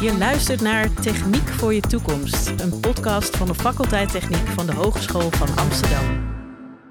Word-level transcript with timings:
Je 0.00 0.18
luistert 0.18 0.60
naar 0.60 0.92
Techniek 0.92 1.48
voor 1.48 1.74
je 1.74 1.80
toekomst, 1.80 2.48
een 2.60 2.80
podcast 2.80 3.36
van 3.36 3.46
de 3.46 3.54
faculteit 3.54 4.10
Techniek 4.10 4.46
van 4.46 4.66
de 4.66 4.72
Hogeschool 4.72 5.30
van 5.30 5.56
Amsterdam. 5.56 6.28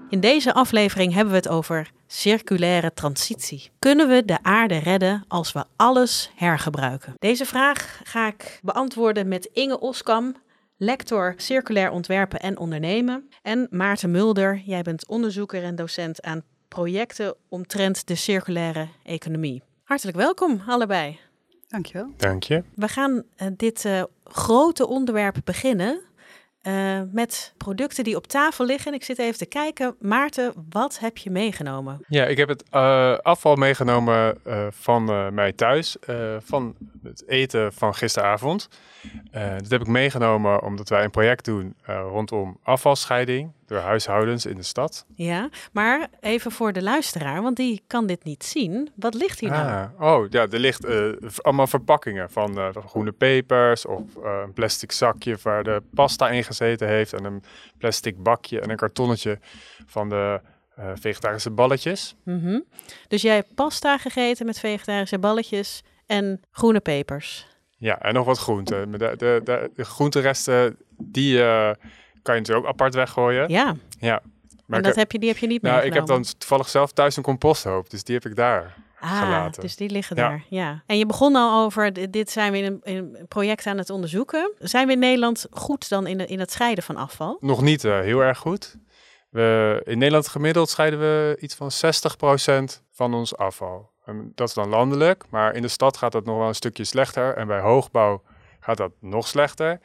In 0.10 0.20
deze 0.20 0.54
aflevering 0.54 1.14
hebben 1.14 1.32
we 1.32 1.40
het 1.40 1.48
over 1.48 1.92
circulaire 2.08 2.94
transitie. 2.94 3.70
Kunnen 3.80 4.08
we 4.08 4.26
de 4.26 4.38
aarde 4.42 4.78
redden 4.78 5.24
als 5.28 5.52
we 5.52 5.64
alles 5.76 6.32
hergebruiken? 6.36 7.14
Deze 7.20 7.46
vraag 7.46 8.02
ga 8.04 8.28
ik 8.28 8.60
beantwoorden 8.64 9.28
met 9.28 9.50
Inge 9.54 9.80
Oskam, 9.80 10.36
lector 10.78 11.34
circulair 11.38 11.92
ontwerpen 11.92 12.40
en 12.40 12.58
ondernemen. 12.58 13.30
En 13.42 13.68
Maarten 13.70 14.12
Mulder, 14.12 14.62
jij 14.66 14.82
bent 14.82 15.08
onderzoeker 15.08 15.64
en 15.64 15.76
docent 15.76 16.22
aan 16.22 16.44
projecten 16.68 17.36
omtrent 17.48 18.08
de 18.08 18.16
circulaire 18.16 18.88
economie. 19.04 19.64
Hartelijk 19.84 20.18
welkom 20.18 20.62
allebei. 20.68 21.29
Dankjewel. 21.70 22.10
Dank 22.18 22.44
je. 22.44 22.64
We 22.76 22.88
gaan 22.88 23.12
uh, 23.12 23.48
dit 23.58 23.86
uh, 23.86 24.04
grote 24.24 24.88
onderwerp 24.88 25.36
beginnen 25.44 26.02
uh, 26.64 27.02
met 27.12 27.54
producten 27.58 28.04
die 28.04 28.16
op 28.16 28.28
tafel 28.28 28.66
liggen. 28.66 28.92
En 28.92 28.98
ik 28.98 29.04
zit 29.04 29.20
even 29.20 29.38
te 29.38 29.46
kijken. 29.46 29.96
Maarten, 30.00 30.54
wat 30.70 31.00
heb 31.00 31.18
je 31.18 31.30
meegenomen? 31.30 32.06
Ja, 32.08 32.26
ik 32.26 32.38
heb 32.38 32.50
het 32.50 32.72
afval 33.24 33.56
meegenomen 33.56 34.38
van 34.70 35.34
mij 35.34 35.52
thuis. 35.54 35.98
van 36.40 36.76
het 37.04 37.24
eten 37.28 37.74
van 37.74 37.96
gisteravond. 37.96 38.70
dat 39.32 39.70
heb 39.70 39.82
ik 39.82 39.88
meegenomen 39.88 40.64
omdat 40.64 40.90
wij 40.90 41.04
een 41.04 41.12
project 41.12 41.46
doen 41.46 41.76
rondom 41.86 42.58
afvalscheiding 42.64 43.52
door 43.70 43.80
huishoudens 43.80 44.46
in 44.46 44.56
de 44.56 44.64
stad. 44.64 45.06
Ja, 45.16 45.50
maar 45.72 46.08
even 46.20 46.52
voor 46.52 46.74
de 46.74 46.82
luisteraar, 46.82 47.42
want 47.42 47.56
die 47.56 47.84
kan 47.88 48.08
dit 48.08 48.24
niet 48.24 48.44
zien. 48.44 48.90
Wat 48.96 49.14
ligt 49.14 49.40
hier 49.40 49.50
nou? 49.50 49.88
ah, 49.98 50.14
Oh, 50.14 50.26
ja, 50.30 50.48
er 50.48 50.60
ligt 50.60 50.86
uh, 50.86 51.14
allemaal 51.42 51.68
verpakkingen 51.68 52.30
van 52.30 52.60
uh, 52.60 52.70
groene 52.86 53.12
pepers 53.12 53.86
of 53.86 54.02
uh, 54.18 54.42
een 54.44 54.54
plastic 54.54 54.92
zakje 54.92 55.38
waar 55.44 55.64
de 55.64 55.82
pasta 55.94 56.30
in 56.30 56.44
gezeten 56.44 56.88
heeft 56.88 57.14
en 57.14 57.24
een 57.24 57.44
plastic 57.78 58.24
bakje 58.24 58.60
en 58.60 58.70
een 58.70 58.78
kartonnetje 58.78 59.40
van 59.86 60.10
de 60.10 60.42
vegetarische 60.94 61.50
balletjes. 61.50 62.16
Mm 62.24 62.40
-hmm. 62.40 62.64
Dus 63.08 63.22
jij 63.22 63.36
hebt 63.36 63.56
pasta 63.56 63.98
gegeten 63.98 64.46
met 64.46 64.60
vegetarische 64.60 65.20
balletjes 65.20 65.84
en 66.06 66.42
groene 66.52 66.80
pepers. 66.80 67.48
Ja, 67.78 68.00
en 68.02 68.14
nog 68.14 68.26
wat 68.26 68.38
groenten. 68.38 68.92
De, 68.92 68.98
de, 68.98 69.42
de, 69.44 69.72
de 69.76 69.86
groenteresten, 69.86 70.78
die 70.98 71.44
kan 72.30 72.38
je 72.38 72.44
natuurlijk 72.48 72.68
ook 72.68 72.74
apart 72.74 72.94
weggooien. 72.94 73.50
Ja. 73.50 73.76
Ja. 74.00 74.22
Maar 74.66 74.78
en 74.78 74.84
dat 74.84 74.96
heb 74.96 75.12
je, 75.12 75.20
die 75.20 75.30
heb 75.30 75.38
je 75.38 75.48
niet 75.48 75.62
nou, 75.62 75.82
Ik 75.84 75.94
heb 75.94 76.06
dan 76.06 76.24
toevallig 76.38 76.70
zelf 76.70 76.92
thuis 76.92 77.18
een 77.18 77.24
composthoop, 77.24 77.90
dus 77.90 78.04
die 78.04 78.16
heb 78.16 78.26
ik 78.26 78.36
daar 78.36 78.76
ah, 79.00 79.20
gelaten. 79.20 79.62
Dus 79.62 79.76
die 79.76 79.90
liggen 79.90 80.16
daar, 80.16 80.46
ja. 80.50 80.84
En 80.86 80.98
je 80.98 81.06
begon 81.06 81.36
al 81.36 81.64
over, 81.64 82.12
dit 82.12 82.32
zijn 82.32 82.52
we 82.52 82.58
in 82.58 82.66
een, 82.66 82.80
in 82.84 82.96
een, 82.96 83.28
project 83.28 83.66
aan 83.66 83.78
het 83.78 83.90
onderzoeken. 83.90 84.52
Zijn 84.60 84.88
we 84.88 84.94
in 84.94 85.00
Nederland 85.00 85.48
goed 85.52 85.90
dan 85.90 86.08
in, 86.08 86.18
de, 86.18 86.26
in 86.26 86.40
het 86.40 86.52
scheiden 86.52 86.84
van 86.84 86.96
afval? 86.96 87.38
Nog 87.40 87.62
niet 87.62 87.84
uh, 87.84 88.00
heel 88.00 88.20
erg 88.20 88.38
goed. 88.38 88.78
We, 89.30 89.82
in 89.86 89.98
Nederland 89.98 90.28
gemiddeld 90.28 90.70
scheiden 90.70 91.00
we 91.00 91.38
iets 91.40 91.56
van 91.56 91.72
60% 92.80 92.82
van 92.92 93.14
ons 93.14 93.38
afval. 93.38 93.92
En 94.06 94.32
dat 94.36 94.48
is 94.48 94.54
dan 94.54 94.70
landelijk, 94.70 95.24
maar 95.30 95.56
in 95.56 95.62
de 95.62 95.68
stad 95.68 95.98
gaat 95.98 96.12
dat 96.12 96.26
nog 96.26 96.38
wel 96.38 96.48
een 96.48 96.56
stukje 96.56 96.84
slechter. 96.84 97.36
En 97.36 97.48
bij 97.48 97.60
hoogbouw 97.60 98.22
gaat 98.60 98.78
dat 98.78 98.92
nog 99.00 99.28
slechter. 99.28 99.80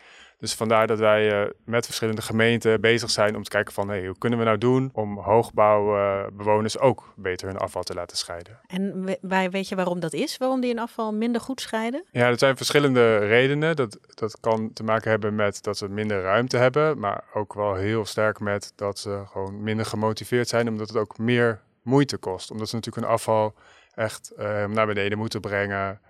Dus 0.45 0.55
vandaar 0.55 0.87
dat 0.87 0.98
wij 0.98 1.42
uh, 1.42 1.50
met 1.64 1.84
verschillende 1.84 2.23
gemeenten 2.23 2.81
bezig 2.81 3.11
zijn 3.11 3.37
om 3.37 3.42
te 3.42 3.50
kijken 3.50 3.73
van 3.73 3.89
hey, 3.89 4.06
hoe 4.06 4.19
kunnen 4.19 4.39
we 4.39 4.45
nou 4.45 4.59
doen 4.59 4.91
om 4.92 5.19
hoogbouwbewoners 5.19 6.78
ook 6.78 7.12
beter 7.17 7.47
hun 7.48 7.56
afval 7.56 7.83
te 7.83 7.95
laten 7.95 8.17
scheiden. 8.17 8.61
En 8.67 9.05
wij, 9.20 9.50
weet 9.50 9.69
je 9.69 9.75
waarom 9.75 10.00
dat 10.00 10.12
is? 10.12 10.37
Waarom 10.37 10.61
die 10.61 10.70
hun 10.70 10.83
afval 10.83 11.12
minder 11.12 11.41
goed 11.41 11.61
scheiden? 11.61 12.05
Ja, 12.11 12.27
er 12.27 12.39
zijn 12.39 12.56
verschillende 12.56 13.17
redenen. 13.19 13.77
Dat, 13.77 13.98
dat 14.15 14.41
kan 14.41 14.72
te 14.72 14.83
maken 14.83 15.11
hebben 15.11 15.34
met 15.34 15.62
dat 15.62 15.77
ze 15.77 15.89
minder 15.89 16.22
ruimte 16.22 16.56
hebben, 16.56 16.98
maar 16.98 17.25
ook 17.34 17.54
wel 17.54 17.75
heel 17.75 18.04
sterk 18.04 18.41
met 18.41 18.72
dat 18.77 18.99
ze 18.99 19.22
gewoon 19.27 19.62
minder 19.62 19.87
gemotiveerd 19.87 20.49
zijn, 20.49 20.69
omdat 20.69 20.88
het 20.88 20.97
ook 20.97 21.19
meer 21.19 21.60
moeite 21.83 22.16
kost. 22.16 22.50
Omdat 22.50 22.69
ze 22.69 22.75
natuurlijk 22.75 23.06
hun 23.06 23.15
afval 23.15 23.54
echt 23.94 24.33
uh, 24.38 24.65
naar 24.65 24.87
beneden 24.87 25.19
moeten 25.19 25.41
brengen. 25.41 26.00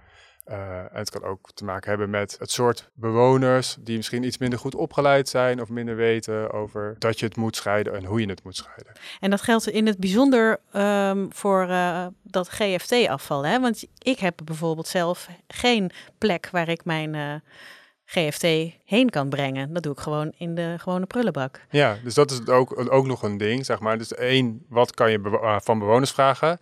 Uh, 0.50 0.78
en 0.78 0.88
het 0.92 1.10
kan 1.10 1.24
ook 1.24 1.50
te 1.54 1.64
maken 1.64 1.88
hebben 1.88 2.10
met 2.10 2.36
het 2.38 2.50
soort 2.50 2.90
bewoners 2.94 3.76
die 3.80 3.96
misschien 3.96 4.22
iets 4.22 4.38
minder 4.38 4.58
goed 4.58 4.74
opgeleid 4.74 5.28
zijn 5.28 5.60
of 5.60 5.68
minder 5.68 5.96
weten 5.96 6.52
over 6.52 6.96
dat 6.98 7.18
je 7.18 7.26
het 7.26 7.36
moet 7.36 7.56
scheiden 7.56 7.94
en 7.94 8.04
hoe 8.04 8.20
je 8.20 8.26
het 8.26 8.44
moet 8.44 8.56
scheiden. 8.56 8.92
En 9.20 9.30
dat 9.30 9.42
geldt 9.42 9.68
in 9.68 9.86
het 9.86 9.98
bijzonder 9.98 10.60
um, 10.72 11.28
voor 11.32 11.68
uh, 11.68 12.06
dat 12.22 12.48
GFT-afval. 12.48 13.46
Hè? 13.46 13.60
Want 13.60 13.84
ik 13.98 14.18
heb 14.18 14.40
bijvoorbeeld 14.44 14.88
zelf 14.88 15.28
geen 15.48 15.90
plek 16.18 16.48
waar 16.52 16.68
ik 16.68 16.84
mijn 16.84 17.14
uh, 17.14 17.34
GFT 18.04 18.46
heen 18.84 19.10
kan 19.10 19.28
brengen. 19.28 19.72
Dat 19.72 19.82
doe 19.82 19.92
ik 19.92 19.98
gewoon 19.98 20.32
in 20.36 20.54
de 20.54 20.74
gewone 20.78 21.06
prullenbak. 21.06 21.60
Ja, 21.70 21.96
dus 22.02 22.14
dat 22.14 22.30
is 22.30 22.46
ook, 22.46 22.92
ook 22.92 23.06
nog 23.06 23.22
een 23.22 23.36
ding, 23.36 23.64
zeg 23.64 23.80
maar. 23.80 23.98
Dus 23.98 24.14
één, 24.14 24.64
wat 24.68 24.94
kan 24.94 25.10
je 25.10 25.18
bewo 25.18 25.58
van 25.62 25.78
bewoners 25.78 26.10
vragen? 26.10 26.58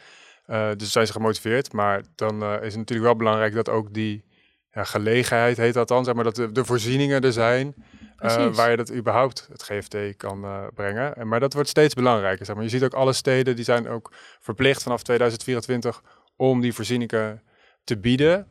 Uh, 0.53 0.69
dus 0.77 0.93
zijn 0.93 1.07
ze 1.07 1.13
gemotiveerd. 1.13 1.73
Maar 1.73 2.03
dan 2.15 2.43
uh, 2.43 2.53
is 2.53 2.69
het 2.69 2.77
natuurlijk 2.77 3.07
wel 3.09 3.17
belangrijk 3.17 3.55
dat 3.55 3.69
ook 3.69 3.95
die 3.95 4.25
ja, 4.71 4.85
gelegenheid, 4.85 5.57
heet 5.57 5.75
dat 5.75 5.89
dan, 5.89 6.05
zeg 6.05 6.15
maar, 6.15 6.25
dat 6.25 6.37
de, 6.37 6.53
de 6.53 6.65
voorzieningen 6.65 7.23
er 7.23 7.33
zijn. 7.33 7.75
Uh, 8.19 8.55
waar 8.55 8.71
je 8.71 8.77
dat 8.77 8.93
überhaupt 8.93 9.49
het 9.53 9.63
GFT 9.63 10.17
kan 10.17 10.71
brengen. 10.75 11.17
En, 11.17 11.29
maar 11.29 11.41
dat 11.41 11.53
wordt 11.53 11.69
steeds 11.69 11.95
belangrijker. 11.95 12.47
Zeg 12.47 12.55
maar. 12.55 12.65
Je 12.65 12.71
ziet 12.71 12.85
ook 12.85 12.95
alle 12.95 13.13
steden 13.13 13.57
die 13.57 13.65
zijn 13.65 13.89
ook 13.89 14.13
verplicht 14.41 14.83
vanaf 14.83 15.03
2024 15.03 16.03
om 16.37 16.61
die 16.61 16.75
voorzieningen 16.75 17.43
te 17.85 17.99
bieden. 17.99 18.47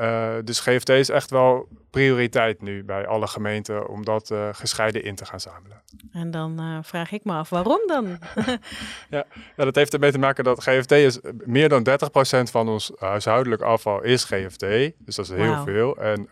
Uh, 0.00 0.34
dus 0.44 0.60
GFT 0.60 0.88
is 0.88 1.08
echt 1.08 1.30
wel 1.30 1.68
prioriteit 1.90 2.62
nu 2.62 2.84
bij 2.84 3.06
alle 3.06 3.26
gemeenten 3.26 3.88
om 3.88 4.04
dat 4.04 4.30
uh, 4.30 4.48
gescheiden 4.52 5.04
in 5.04 5.14
te 5.14 5.24
gaan 5.24 5.40
zamelen. 5.40 5.82
En 6.12 6.30
dan 6.30 6.60
uh, 6.60 6.78
vraag 6.82 7.12
ik 7.12 7.24
me 7.24 7.32
af, 7.32 7.50
waarom 7.50 7.80
dan? 7.86 8.06
ja, 9.10 9.24
ja, 9.56 9.64
dat 9.64 9.74
heeft 9.74 9.92
ermee 9.92 10.10
te 10.10 10.18
maken 10.18 10.44
dat 10.44 10.62
GFT 10.62 10.90
is 10.92 11.20
meer 11.44 11.68
dan 11.68 11.86
30% 11.88 11.92
van 12.50 12.68
ons 12.68 12.92
huishoudelijk 12.98 13.62
afval 13.62 14.02
is 14.02 14.24
GFT. 14.24 14.60
Dus 14.98 15.16
dat 15.16 15.24
is 15.24 15.30
heel 15.30 15.54
wow. 15.54 15.64
veel. 15.64 15.96
En 15.96 16.28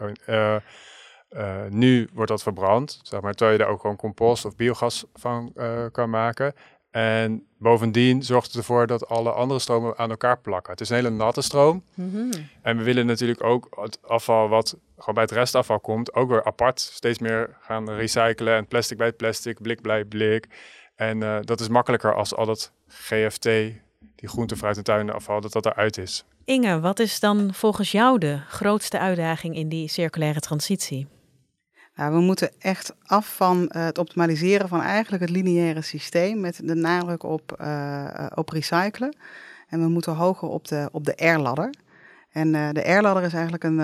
nu 1.69 2.09
wordt 2.13 2.31
dat 2.31 2.43
verbrand, 2.43 3.01
zeg 3.03 3.21
maar, 3.21 3.35
terwijl 3.35 3.59
je 3.59 3.65
daar 3.65 3.73
ook 3.73 3.81
gewoon 3.81 3.97
compost 3.97 4.45
of 4.45 4.57
biogas 4.57 5.05
van 5.15 5.53
kan 5.93 6.11
maken. 6.11 6.55
En 6.99 7.47
bovendien 7.59 8.23
zorgt 8.23 8.47
het 8.47 8.57
ervoor 8.57 8.87
dat 8.87 9.09
alle 9.09 9.31
andere 9.31 9.61
stromen 9.61 9.99
aan 9.99 10.11
elkaar 10.11 10.39
plakken. 10.39 10.73
Het 10.73 10.81
is 10.81 10.89
een 10.89 10.97
hele 10.97 11.11
natte 11.11 11.43
stroom. 11.43 11.83
Mm 11.95 12.11
-hmm. 12.11 12.31
En 12.63 12.77
we 12.77 12.83
willen 12.83 13.07
natuurlijk 13.07 13.45
ook 13.45 13.69
het 13.81 13.99
afval 14.03 14.49
wat 14.49 14.77
gewoon 14.97 15.15
bij 15.15 15.23
het 15.23 15.33
restafval 15.33 15.81
komt, 15.81 16.15
ook 16.15 16.29
weer 16.29 16.45
apart 16.45 16.81
steeds 16.81 17.19
meer 17.19 17.57
gaan 17.61 17.91
recyclen. 17.91 18.55
En 18.55 18.67
plastic 18.67 18.99
bij 18.99 19.13
plastic, 19.13 19.63
blik 19.63 19.83
bij 19.83 20.05
blik. 20.05 20.47
En 20.97 21.21
uh, 21.21 21.39
dat 21.41 21.61
is 21.61 21.69
makkelijker 21.69 22.15
als 22.15 22.35
al 22.35 22.47
dat 22.47 22.73
GFT, 22.89 23.43
die 24.15 24.29
groente, 24.29 24.57
fruit 24.57 24.77
en 24.77 24.85
tuinafval, 24.85 25.41
dat 25.41 25.53
dat 25.53 25.67
eruit 25.67 25.99
is. 25.99 26.25
Inge, 26.45 26.81
wat 26.81 26.99
is 26.99 27.21
dan 27.21 27.55
volgens 27.55 27.93
jou 27.93 28.19
de 28.19 28.39
grootste 28.49 28.99
uitdaging 28.99 29.57
in 29.57 29.69
die 29.69 29.89
circulaire 29.89 30.41
transitie? 30.41 31.07
We 32.07 32.21
moeten 32.21 32.51
echt 32.59 32.95
af 33.07 33.35
van 33.37 33.73
uh, 33.77 33.85
het 33.85 33.99
optimaliseren 33.99 34.69
van 34.69 34.83
eigenlijk 34.83 35.23
het 35.23 35.31
lineaire 35.31 35.83
systeem 35.83 36.41
met 36.41 36.61
de 36.65 36.75
nadruk 36.75 37.23
op, 37.23 37.59
uh, 37.61 38.27
op 38.35 38.49
recyclen. 38.49 39.17
En 39.69 39.81
we 39.81 39.89
moeten 39.89 40.15
hoger 40.15 40.49
op 40.49 40.69
de, 40.69 40.89
op 40.93 41.05
de 41.05 41.27
R-ladder. 41.27 41.75
En 42.33 42.53
de 42.53 42.93
R-ladder 42.93 43.25
is 43.25 43.33
eigenlijk 43.33 43.65
een, 43.65 43.77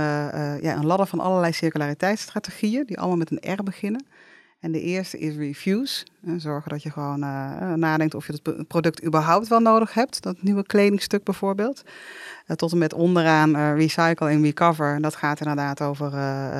ja, 0.60 0.76
een 0.76 0.86
ladder 0.86 1.06
van 1.06 1.20
allerlei 1.20 1.52
circulariteitsstrategieën 1.52 2.86
die 2.86 2.98
allemaal 2.98 3.16
met 3.16 3.30
een 3.30 3.52
R 3.52 3.62
beginnen. 3.62 4.06
En 4.64 4.72
de 4.72 4.80
eerste 4.80 5.18
is 5.18 5.36
refuse. 5.36 6.04
En 6.26 6.40
zorgen 6.40 6.70
dat 6.70 6.82
je 6.82 6.90
gewoon 6.90 7.22
uh, 7.22 7.72
nadenkt 7.72 8.14
of 8.14 8.26
je 8.26 8.32
het 8.42 8.68
product 8.68 9.04
überhaupt 9.04 9.48
wel 9.48 9.60
nodig 9.60 9.94
hebt. 9.94 10.22
Dat 10.22 10.42
nieuwe 10.42 10.66
kledingstuk 10.66 11.24
bijvoorbeeld. 11.24 11.82
Uh, 12.46 12.56
tot 12.56 12.72
en 12.72 12.78
met 12.78 12.94
onderaan 12.94 13.74
recycle 13.74 14.28
en 14.28 14.42
recover. 14.42 15.00
Dat 15.00 15.16
gaat 15.16 15.40
inderdaad 15.40 15.80
over 15.80 16.10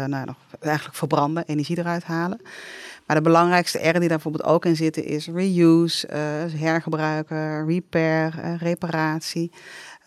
nou, 0.09 0.29
eigenlijk 0.61 0.97
verbranden, 0.97 1.45
energie 1.47 1.79
eruit 1.79 2.05
halen. 2.05 2.41
Maar 3.07 3.17
de 3.17 3.23
belangrijkste 3.23 3.79
R 3.79 3.83
die 3.83 3.93
daar 3.93 4.09
bijvoorbeeld 4.09 4.45
ook 4.45 4.65
in 4.65 4.77
zitten 4.77 5.05
is 5.05 5.29
reuse, 5.29 6.07
hergebruiken, 6.57 7.67
repair, 7.67 8.57
reparatie. 8.59 9.51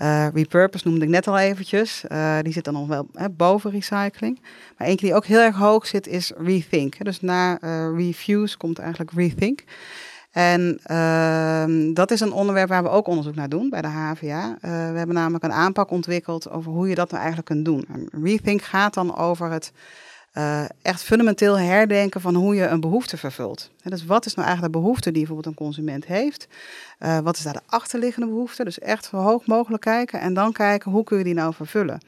Uh, 0.02 0.28
repurpose 0.34 0.88
noemde 0.88 1.06
ik 1.06 1.12
net 1.12 1.28
al 1.28 1.38
eventjes. 1.38 2.04
Die 2.42 2.54
zit 2.54 2.64
dan 2.64 2.74
nog 2.74 2.88
wel 2.88 3.08
hè, 3.14 3.30
boven 3.30 3.72
recycling. 3.72 4.40
Maar 4.78 4.88
eentje 4.88 5.06
die 5.06 5.16
ook 5.16 5.26
heel 5.26 5.40
erg 5.40 5.56
hoog 5.56 5.88
zit 5.88 6.08
is 6.08 6.32
rethink. 6.38 7.04
Dus 7.06 7.22
na 7.22 7.58
refuse 7.96 8.58
komt 8.58 8.80
eigenlijk 8.80 9.12
rethink. 9.12 9.64
En 10.32 10.80
uh, 10.92 11.94
dat 11.94 12.12
is 12.12 12.20
een 12.20 12.32
onderwerp 12.32 12.70
waar 12.70 12.84
we 12.84 12.90
ook 12.90 13.08
onderzoek 13.08 13.36
naar 13.36 13.50
doen 13.50 13.70
bij 13.70 13.82
de 13.82 13.88
HVA. 13.88 14.58
we 14.62 14.68
hebben 14.68 15.16
namelijk 15.16 15.44
een 15.44 15.52
aanpak 15.52 15.92
ontwikkeld 15.92 16.50
over 16.50 16.72
hoe 16.72 16.90
je 16.90 16.96
dat 16.96 17.10
nou 17.10 17.24
eigenlijk 17.24 17.50
kunt 17.50 17.66
doen. 17.66 17.86
En 17.94 18.24
rethink 18.24 18.62
gaat 18.62 18.94
dan 18.94 19.18
over 19.18 19.52
het 19.52 19.72
uh, 20.38 20.64
echt 20.82 21.04
fundamenteel 21.04 21.60
herdenken 21.60 22.22
van 22.22 22.36
hoe 22.36 22.56
je 22.56 22.68
een 22.68 22.80
behoefte 22.80 23.18
vervult. 23.18 23.70
Dus 23.84 24.06
wat 24.06 24.26
is 24.26 24.34
nou 24.34 24.48
eigenlijk 24.48 24.76
de 24.76 24.82
behoefte 24.82 25.12
die 25.12 25.26
bijvoorbeeld 25.26 25.56
een 25.56 25.66
consument 25.66 26.06
heeft? 26.06 26.48
Uh, 27.00 27.20
wat 27.20 27.38
is 27.38 27.44
daar 27.44 27.54
de 27.54 27.62
achterliggende 27.66 28.28
behoefte? 28.28 28.64
Dus 28.64 28.80
echt 28.80 29.06
zo 29.06 29.18
hoog 29.18 29.46
mogelijk 29.46 29.84
kijken 29.84 30.20
en 30.20 30.34
dan 30.34 30.52
kijken 30.52 30.92
hoe 30.92 31.04
kun 31.04 31.18
je 31.18 31.24
die 31.24 31.34
nou 31.34 31.54
vervullen. 31.54 32.00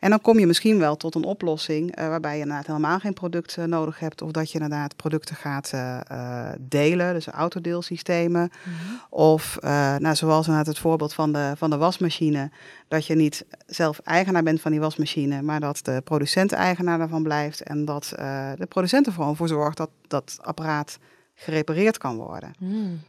En 0.00 0.10
dan 0.10 0.20
kom 0.20 0.38
je 0.38 0.46
misschien 0.46 0.78
wel 0.78 0.96
tot 0.96 1.14
een 1.14 1.24
oplossing 1.24 1.98
uh, 1.98 2.08
waarbij 2.08 2.34
je 2.34 2.40
inderdaad 2.40 2.66
helemaal 2.66 2.98
geen 2.98 3.12
product 3.12 3.56
uh, 3.56 3.64
nodig 3.64 3.98
hebt. 3.98 4.22
Of 4.22 4.30
dat 4.30 4.50
je 4.50 4.58
inderdaad 4.58 4.96
producten 4.96 5.36
gaat 5.36 5.72
uh, 5.74 6.48
delen, 6.60 7.14
dus 7.14 7.26
autodeelsystemen. 7.26 8.40
Mm 8.42 8.72
-hmm. 8.72 9.00
Of 9.10 9.58
nou, 9.98 10.14
zoals 10.14 10.46
inderdaad 10.46 10.66
het 10.66 10.78
voorbeeld 10.78 11.14
van 11.14 11.32
de, 11.32 11.52
van 11.56 11.70
de 11.70 11.76
wasmachine. 11.76 12.50
Dat 12.88 13.06
je 13.06 13.14
niet 13.14 13.44
zelf 13.66 13.98
eigenaar 13.98 14.42
bent 14.42 14.60
van 14.60 14.70
die 14.70 14.80
wasmachine, 14.80 15.42
maar 15.42 15.60
dat 15.60 15.80
de 15.82 16.00
producent 16.04 16.52
eigenaar 16.52 16.98
daarvan 16.98 17.22
blijft. 17.22 17.62
En 17.62 17.84
dat 17.84 18.12
de 18.58 18.66
producent 18.68 19.06
er 19.06 19.12
gewoon 19.12 19.36
voor 19.36 19.48
zorgt 19.48 19.76
dat 19.76 19.90
dat 20.06 20.38
apparaat 20.40 20.98
gerepareerd 21.34 21.98
kan 21.98 22.16
worden. 22.16 22.52
Mm. 22.58 23.00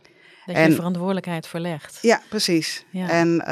Dat 0.46 0.56
je 0.56 0.72
verantwoordelijkheid 0.72 1.48
verlegt. 1.48 1.98
Ja, 2.02 2.22
precies. 2.30 2.86
Ja. 2.90 3.10
En 3.10 3.28
uh, 3.28 3.46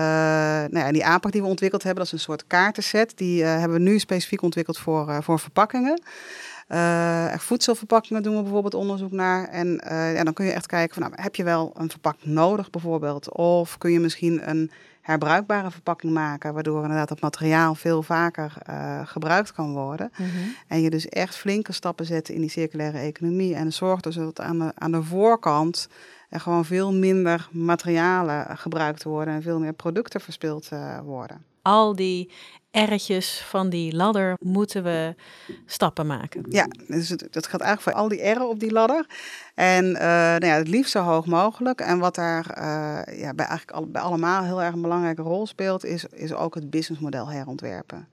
nou 0.72 0.86
ja, 0.86 0.92
die 0.92 1.06
aanpak 1.06 1.32
die 1.32 1.42
we 1.42 1.48
ontwikkeld 1.48 1.84
hebben, 1.84 2.04
dat 2.04 2.14
is 2.14 2.20
een 2.20 2.26
soort 2.26 2.48
kaartenset. 2.48 3.18
Die 3.18 3.42
uh, 3.42 3.48
hebben 3.48 3.78
we 3.78 3.84
nu 3.84 4.00
specifiek 4.00 4.42
ontwikkeld 4.42 4.78
voor, 4.78 5.10
uh, 5.10 5.18
voor 5.22 5.40
verpakkingen. 5.40 6.02
voedselverpakkingen 7.38 8.24
doen 8.24 8.36
we 8.36 8.42
bijvoorbeeld 8.42 8.74
onderzoek 8.74 9.12
naar. 9.12 9.48
En 9.48 9.82
ja, 9.90 10.24
dan 10.24 10.34
kun 10.34 10.46
je 10.46 10.52
echt 10.52 10.66
kijken 10.66 10.94
van, 10.94 11.04
nou, 11.04 11.22
heb 11.22 11.36
je 11.36 11.44
wel 11.44 11.74
een 11.78 11.90
verpakking 11.90 12.34
nodig 12.34 12.70
bijvoorbeeld? 12.70 13.32
Of 13.32 13.78
kun 13.78 13.92
je 13.92 14.00
misschien 14.00 14.50
een 14.50 14.72
herbruikbare 15.10 15.72
verpakking 15.72 16.14
maken, 16.14 16.54
waardoor 16.54 16.82
inderdaad 16.82 17.10
het 17.10 17.22
materiaal 17.22 17.76
veel 17.76 18.04
vaker 18.04 18.54
uh, 18.70 19.02
gebruikt 19.04 19.54
kan 19.54 19.74
worden. 19.74 20.12
Mm 20.18 20.26
-hmm. 20.26 20.56
En 20.68 20.82
je 20.82 20.90
dus 20.90 21.08
echt 21.08 21.36
flinke 21.36 21.74
stappen 21.74 22.06
zet 22.06 22.30
in 22.30 22.42
die 22.42 22.50
circulaire 22.50 22.98
economie 22.98 23.56
en 23.56 23.74
zorgt 23.74 24.04
dus 24.04 24.16
dat 24.16 24.42
aan 24.42 24.60
de, 24.60 24.72
aan 24.76 24.92
de 24.92 25.04
voorkant 25.04 25.88
er 26.30 26.40
gewoon 26.40 26.66
veel 26.66 26.94
minder 26.94 27.48
materialen 27.52 28.58
gebruikt 28.58 29.04
worden 29.04 29.34
en 29.34 29.42
veel 29.42 29.60
meer 29.60 29.74
producten 29.74 30.22
verspild 30.22 30.70
uh, 30.74 31.00
worden. 31.00 31.46
Al 31.62 31.96
die 31.96 32.32
erretjes 32.72 33.40
van 33.48 33.70
die 33.70 33.96
ladder 33.96 34.38
moeten 34.40 34.84
we 34.84 35.16
stappen 35.66 36.08
maken. 36.08 36.46
Ja, 36.50 36.68
dus 36.88 37.10
het, 37.10 37.28
dat 37.32 37.48
gaat 37.48 37.62
eigenlijk 37.62 37.82
voor 37.82 38.04
al 38.04 38.08
die 38.10 38.22
erren 38.22 38.50
op 38.50 38.60
die 38.60 38.72
ladder. 38.72 39.06
En 39.56 39.86
uh, 39.86 40.02
nou 40.02 40.46
ja, 40.46 40.56
het 40.56 40.68
liefst 40.68 40.92
zo 40.92 41.02
hoog 41.02 41.26
mogelijk. 41.26 41.82
En 41.82 42.00
wat 42.00 42.16
daar 42.16 42.46
uh, 42.58 43.20
ja, 43.20 43.34
bij 43.34 43.46
eigenlijk 43.46 43.72
al, 43.72 43.88
bij 43.88 44.02
allemaal 44.02 44.44
heel 44.44 44.62
erg 44.62 44.74
een 44.74 44.82
belangrijke 44.82 45.22
rol 45.22 45.48
speelt, 45.48 45.86
is, 45.86 46.06
is 46.06 46.34
ook 46.34 46.56
het 46.56 46.70
businessmodel 46.70 47.30
herontwerpen. 47.30 48.08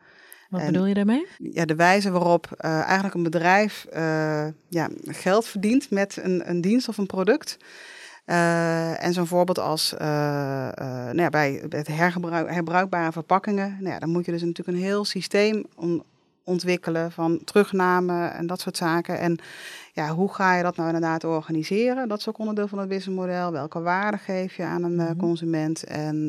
Wat 0.49 0.61
en, 0.61 0.67
bedoel 0.67 0.87
je 0.87 0.95
daarmee? 0.95 1.27
Ja, 1.39 1.65
de 1.65 1.75
wijze 1.75 2.11
waarop 2.11 2.49
uh, 2.51 2.81
eigenlijk 2.81 3.15
een 3.15 3.23
bedrijf 3.23 3.87
ja, 4.69 4.89
geld 5.05 5.47
verdient 5.47 5.91
met 5.91 6.19
een, 6.23 6.51
een 6.51 6.61
dienst 6.61 6.89
of 6.89 6.99
een 6.99 7.07
product. 7.07 7.57
Uh, 8.27 9.05
en 9.05 9.13
zo'n 9.13 9.27
voorbeeld 9.27 9.59
als 9.59 9.93
uh, 9.93 9.99
uh, 10.01 10.85
nou 10.87 11.21
ja, 11.21 11.29
bij 11.29 11.63
het 11.69 11.87
hergebruik, 11.87 12.51
herbruikbare 12.51 13.13
verpakkingen. 13.13 13.77
Nou 13.81 13.93
ja, 13.93 13.99
dan 13.99 14.09
moet 14.09 14.25
je 14.25 14.33
dus 14.33 14.43
natuurlijk 14.43 14.79
een 14.79 14.85
heel 14.85 15.05
systeem 15.05 15.65
on, 15.77 16.03
ontwikkelen 16.45 17.13
van 17.13 17.41
terugname 17.45 18.27
en 18.27 18.47
dat 18.47 18.61
soort 18.61 18.77
zaken. 18.77 19.19
En 19.19 19.39
ja, 19.93 20.09
hoe 20.09 20.35
ga 20.35 20.55
je 20.55 20.63
dat 20.63 20.77
nou 20.77 20.89
inderdaad 20.89 21.25
organiseren? 21.25 22.09
Dat 22.09 22.19
is 22.19 22.29
ook 22.29 22.39
onderdeel 22.39 22.69
van 22.69 22.79
het 22.79 22.89
businessmodel. 22.89 23.53
Welke 23.53 23.81
waarde 23.81 24.19
geef 24.19 24.57
je 24.57 24.65
aan 24.65 24.83
een 24.83 24.99
-hmm. 25.01 25.17
consument? 25.17 25.85
En 25.85 26.25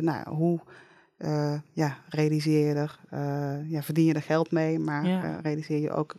nou, 0.00 0.28
hoe 0.28 0.60
ja, 1.72 1.96
realiseer 2.08 2.68
je 2.68 2.74
er, 2.74 2.98
ja, 3.66 3.82
verdien 3.82 4.04
je 4.04 4.14
er 4.14 4.22
geld 4.22 4.50
mee, 4.50 4.78
maar 4.78 5.06
ja. 5.06 5.38
realiseer 5.42 5.80
je 5.80 5.90
ook 5.90 6.14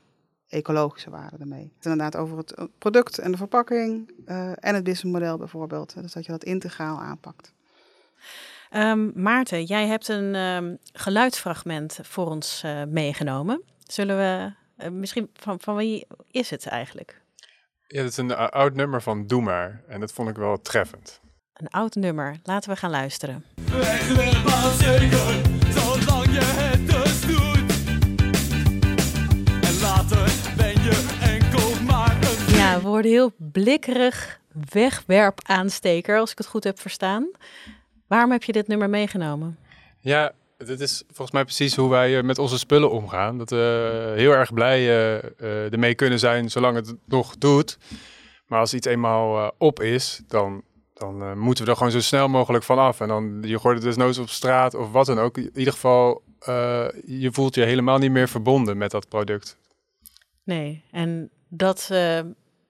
ecologische 0.50 1.10
waarde 1.10 1.38
ermee. 1.38 1.72
Het 1.76 1.86
inderdaad 1.86 2.16
over 2.16 2.38
het 2.38 2.56
product 2.78 3.18
en 3.18 3.32
de 3.32 3.38
verpakking 3.38 4.12
uh, 4.26 4.50
en 4.50 4.76
het 4.76 4.84
businessmodel 4.84 5.38
bijvoorbeeld. 5.38 6.02
Dus 6.02 6.14
dat 6.14 6.26
je 6.26 6.32
dat 6.32 6.44
integraal 6.44 7.00
aanpakt. 7.00 7.54
Um, 8.72 9.12
Maarten, 9.16 9.64
jij 9.64 9.88
hebt 9.88 10.08
een 10.08 10.36
um, 10.36 10.78
geluidsfragment 10.94 12.00
voor 12.02 12.30
ons 12.30 12.62
uh, 12.66 12.84
meegenomen. 12.84 13.62
Zullen 13.84 14.18
we, 14.18 14.54
uh, 14.84 14.92
misschien, 14.92 15.30
van, 15.34 15.60
van 15.60 15.76
wie 15.76 16.08
is 16.32 16.50
het 16.50 16.68
eigenlijk? 16.68 17.22
Ja, 17.88 18.02
dat 18.02 18.12
is 18.12 18.18
een 18.18 18.36
oud 18.36 18.74
nummer 18.74 19.02
van 19.02 19.28
Doe 19.28 19.42
Maar. 19.42 19.84
En 19.88 20.00
dat 20.00 20.12
vond 20.12 20.30
ik 20.30 20.36
wel 20.36 20.62
treffend. 20.62 21.20
Een 21.54 21.70
oud 21.70 21.96
nummer. 21.96 22.40
Laten 22.44 22.70
we 22.70 22.76
gaan 22.76 22.90
luisteren. 22.90 23.44
zolang 25.70 26.26
je 26.26 26.40
het 26.42 27.07
worden 32.98 33.12
heel 33.12 33.52
blikkerig 33.52 34.40
wegwerpaansteker, 34.72 36.20
als 36.20 36.32
ik 36.32 36.38
het 36.38 36.48
goed 36.48 36.64
heb 36.64 36.80
verstaan. 36.80 37.30
Waarom 38.08 38.32
heb 38.32 38.44
je 38.44 38.52
dit 38.52 38.68
nummer 38.68 38.90
meegenomen? 38.90 39.58
Ja, 40.00 40.32
dit 40.58 40.80
is 40.80 41.04
volgens 41.08 41.32
mij 41.32 41.44
precies 41.44 41.76
hoe 41.76 41.90
wij 41.90 42.24
met 42.24 42.38
onze 42.38 42.58
spullen 42.58 42.92
omgaan. 42.92 43.38
Dat 43.38 43.50
we 43.50 44.14
heel 44.16 44.32
erg 44.32 44.54
blij 44.54 44.82
uh, 44.82 45.74
ermee 45.74 45.96
kunnen 45.96 46.20
zijn 46.20 46.50
zolang 46.50 46.76
het 46.76 46.94
nog 47.06 47.38
doet. 47.38 47.78
Maar 48.48 48.60
als 48.60 48.74
iets 48.74 48.88
eenmaal 48.88 49.38
uh, 49.38 49.50
op 49.58 49.82
is, 49.82 50.22
dan, 50.28 50.64
dan 50.94 51.22
uh, 51.24 51.34
moeten 51.34 51.64
we 51.64 51.70
er 51.70 51.78
gewoon 51.78 51.92
zo 51.92 52.02
snel 52.02 52.28
mogelijk 52.28 52.64
van 52.64 52.78
af. 52.78 53.00
En 53.00 53.08
dan, 53.08 53.38
je 53.42 53.60
gooit 53.60 53.78
het 53.78 53.86
desnoods 53.86 54.18
op 54.18 54.30
straat 54.30 54.74
of 54.74 54.92
wat 54.92 55.06
dan 55.06 55.20
ook. 55.20 55.38
In 55.38 55.52
ieder 55.56 55.74
geval, 55.74 56.22
je 57.06 57.30
voelt 57.32 57.56
je 57.56 57.64
helemaal 57.64 57.98
niet 57.98 58.12
meer 58.12 58.30
verbonden 58.30 58.78
met 58.78 58.92
dat 58.92 59.10
product. 59.10 59.58
Nee, 60.44 60.84
en 60.92 61.30
dat 61.50 61.90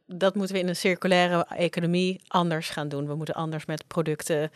dat 0.08 0.36
moeten 0.36 0.56
we 0.56 0.62
in 0.62 0.68
een 0.68 0.76
circulaire 0.76 1.46
economie 1.50 2.22
anders 2.28 2.70
gaan 2.70 2.90
doen. 2.90 3.08
We 3.08 3.16
moeten 3.16 3.36
anders 3.36 3.66
met 3.66 3.88
producten 3.88 4.52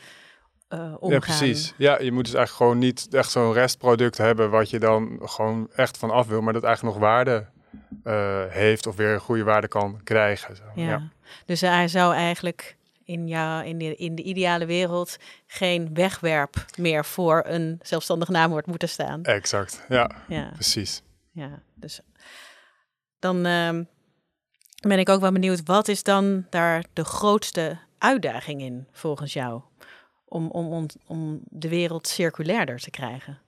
uh, 0.69 0.93
omgaan. 0.99 1.09
Ja, 1.09 1.19
precies. 1.19 1.73
Ja, 1.77 2.01
je 2.01 2.11
moet 2.11 2.25
dus 2.25 2.33
eigenlijk 2.33 2.63
gewoon 2.63 2.77
niet 2.77 3.07
echt 3.11 3.31
zo'n 3.31 3.53
restproduct 3.53 4.17
hebben 4.17 4.49
wat 4.49 4.69
je 4.69 4.79
dan 4.79 5.19
gewoon 5.21 5.69
echt 5.75 5.97
van 5.97 6.11
af 6.11 6.27
wil, 6.27 6.41
maar 6.41 6.53
dat 6.53 6.63
eigenlijk 6.63 6.95
nog 6.95 7.03
waarde 7.03 7.45
uh, 8.03 8.43
heeft 8.49 8.87
of 8.87 8.95
weer 8.95 9.13
een 9.13 9.19
goede 9.19 9.43
waarde 9.43 9.67
kan 9.67 9.99
krijgen. 10.03 10.55
Zo. 10.55 10.63
Ja. 10.75 10.89
ja. 10.89 11.09
Dus 11.45 11.61
hij 11.61 11.87
zou 11.87 12.13
eigenlijk 12.13 12.75
in, 13.03 13.27
ja, 13.27 13.63
in, 13.63 13.77
de, 13.77 13.95
in 13.95 14.15
de 14.15 14.23
ideale 14.23 14.65
wereld 14.65 15.17
geen 15.47 15.93
wegwerp 15.93 16.65
meer 16.77 17.05
voor 17.05 17.43
een 17.45 17.79
zelfstandig 17.81 18.29
naamwoord 18.29 18.65
moeten 18.65 18.89
staan. 18.89 19.23
Exact, 19.23 19.85
ja, 19.89 20.11
ja. 20.27 20.49
precies. 20.53 21.01
Ja, 21.31 21.61
dus 21.75 21.99
dan 23.19 23.47
uh, 23.47 23.79
ben 24.89 24.99
ik 24.99 25.09
ook 25.09 25.21
wel 25.21 25.31
benieuwd, 25.31 25.61
wat 25.65 25.87
is 25.87 26.03
dan 26.03 26.45
daar 26.49 26.85
de 26.93 27.03
grootste 27.03 27.77
uitdaging 27.97 28.61
in 28.61 28.87
volgens 28.91 29.33
jou? 29.33 29.61
Om, 30.25 30.49
om, 30.49 30.85
om, 31.07 31.39
de 31.43 31.69
wereld 31.69 32.07
circulairder 32.07 32.79
te 32.79 32.89
krijgen? 32.89 33.39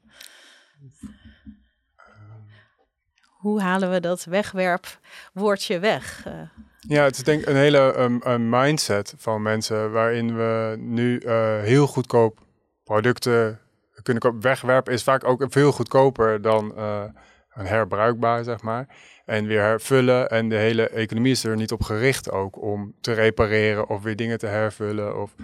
Hoe 3.21 3.61
halen 3.61 3.91
we 3.91 3.99
dat 3.99 4.23
wegwerpwoordje 4.23 5.79
weg? 5.79 6.25
Uh, 6.27 6.33
ja, 6.79 7.03
het 7.03 7.15
is 7.15 7.23
denk 7.23 7.41
ik 7.41 7.47
een 7.47 7.55
hele 7.55 7.95
um, 7.97 8.19
een 8.23 8.49
mindset 8.49 9.13
van 9.17 9.41
mensen 9.41 9.91
waarin 9.91 10.35
we 10.35 10.75
nu 10.77 11.19
uh, 11.19 11.59
heel 11.61 11.87
goedkoop 11.87 12.39
producten 12.83 13.59
kunnen 14.01 14.23
kopen. 14.23 14.41
Wegwerpen 14.41 14.93
is 14.93 15.03
vaak 15.03 15.23
ook 15.23 15.45
veel 15.49 15.71
goedkoper 15.71 16.41
dan 16.41 16.77
een 16.77 17.13
herbruikbaar, 17.53 18.43
zeg 18.43 18.61
maar 18.61 18.87
en 19.25 19.45
weer 19.45 19.61
hervullen. 19.61 20.29
En 20.29 20.49
de 20.49 20.55
hele 20.55 20.89
economie 20.89 21.31
is 21.31 21.43
er 21.43 21.55
niet 21.55 21.71
op 21.71 21.83
gericht 21.83 22.31
ook 22.31 22.61
om 22.61 22.93
te 23.01 23.13
repareren 23.13 23.89
of 23.89 24.01
weer 24.01 24.15
dingen 24.15 24.37
te 24.37 24.47
hervullen. 24.47 25.21
Of, 25.21 25.35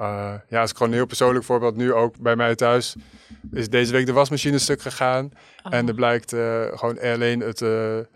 uh, 0.00 0.34
ja, 0.48 0.60
als 0.60 0.70
ik 0.70 0.76
gewoon 0.76 0.92
een 0.92 0.98
heel 0.98 1.06
persoonlijk 1.06 1.44
voorbeeld, 1.44 1.76
nu 1.76 1.92
ook 1.92 2.18
bij 2.18 2.36
mij 2.36 2.54
thuis, 2.54 2.96
is 3.52 3.68
deze 3.68 3.92
week 3.92 4.06
de 4.06 4.12
wasmachine 4.12 4.58
stuk 4.58 4.80
gegaan. 4.80 5.30
Oh. 5.62 5.74
En 5.74 5.88
er 5.88 5.94
blijkt 5.94 6.32
uh, 6.32 6.64
gewoon 6.74 7.00
alleen 7.00 7.40
het, 7.40 7.60
uh, 7.60 7.68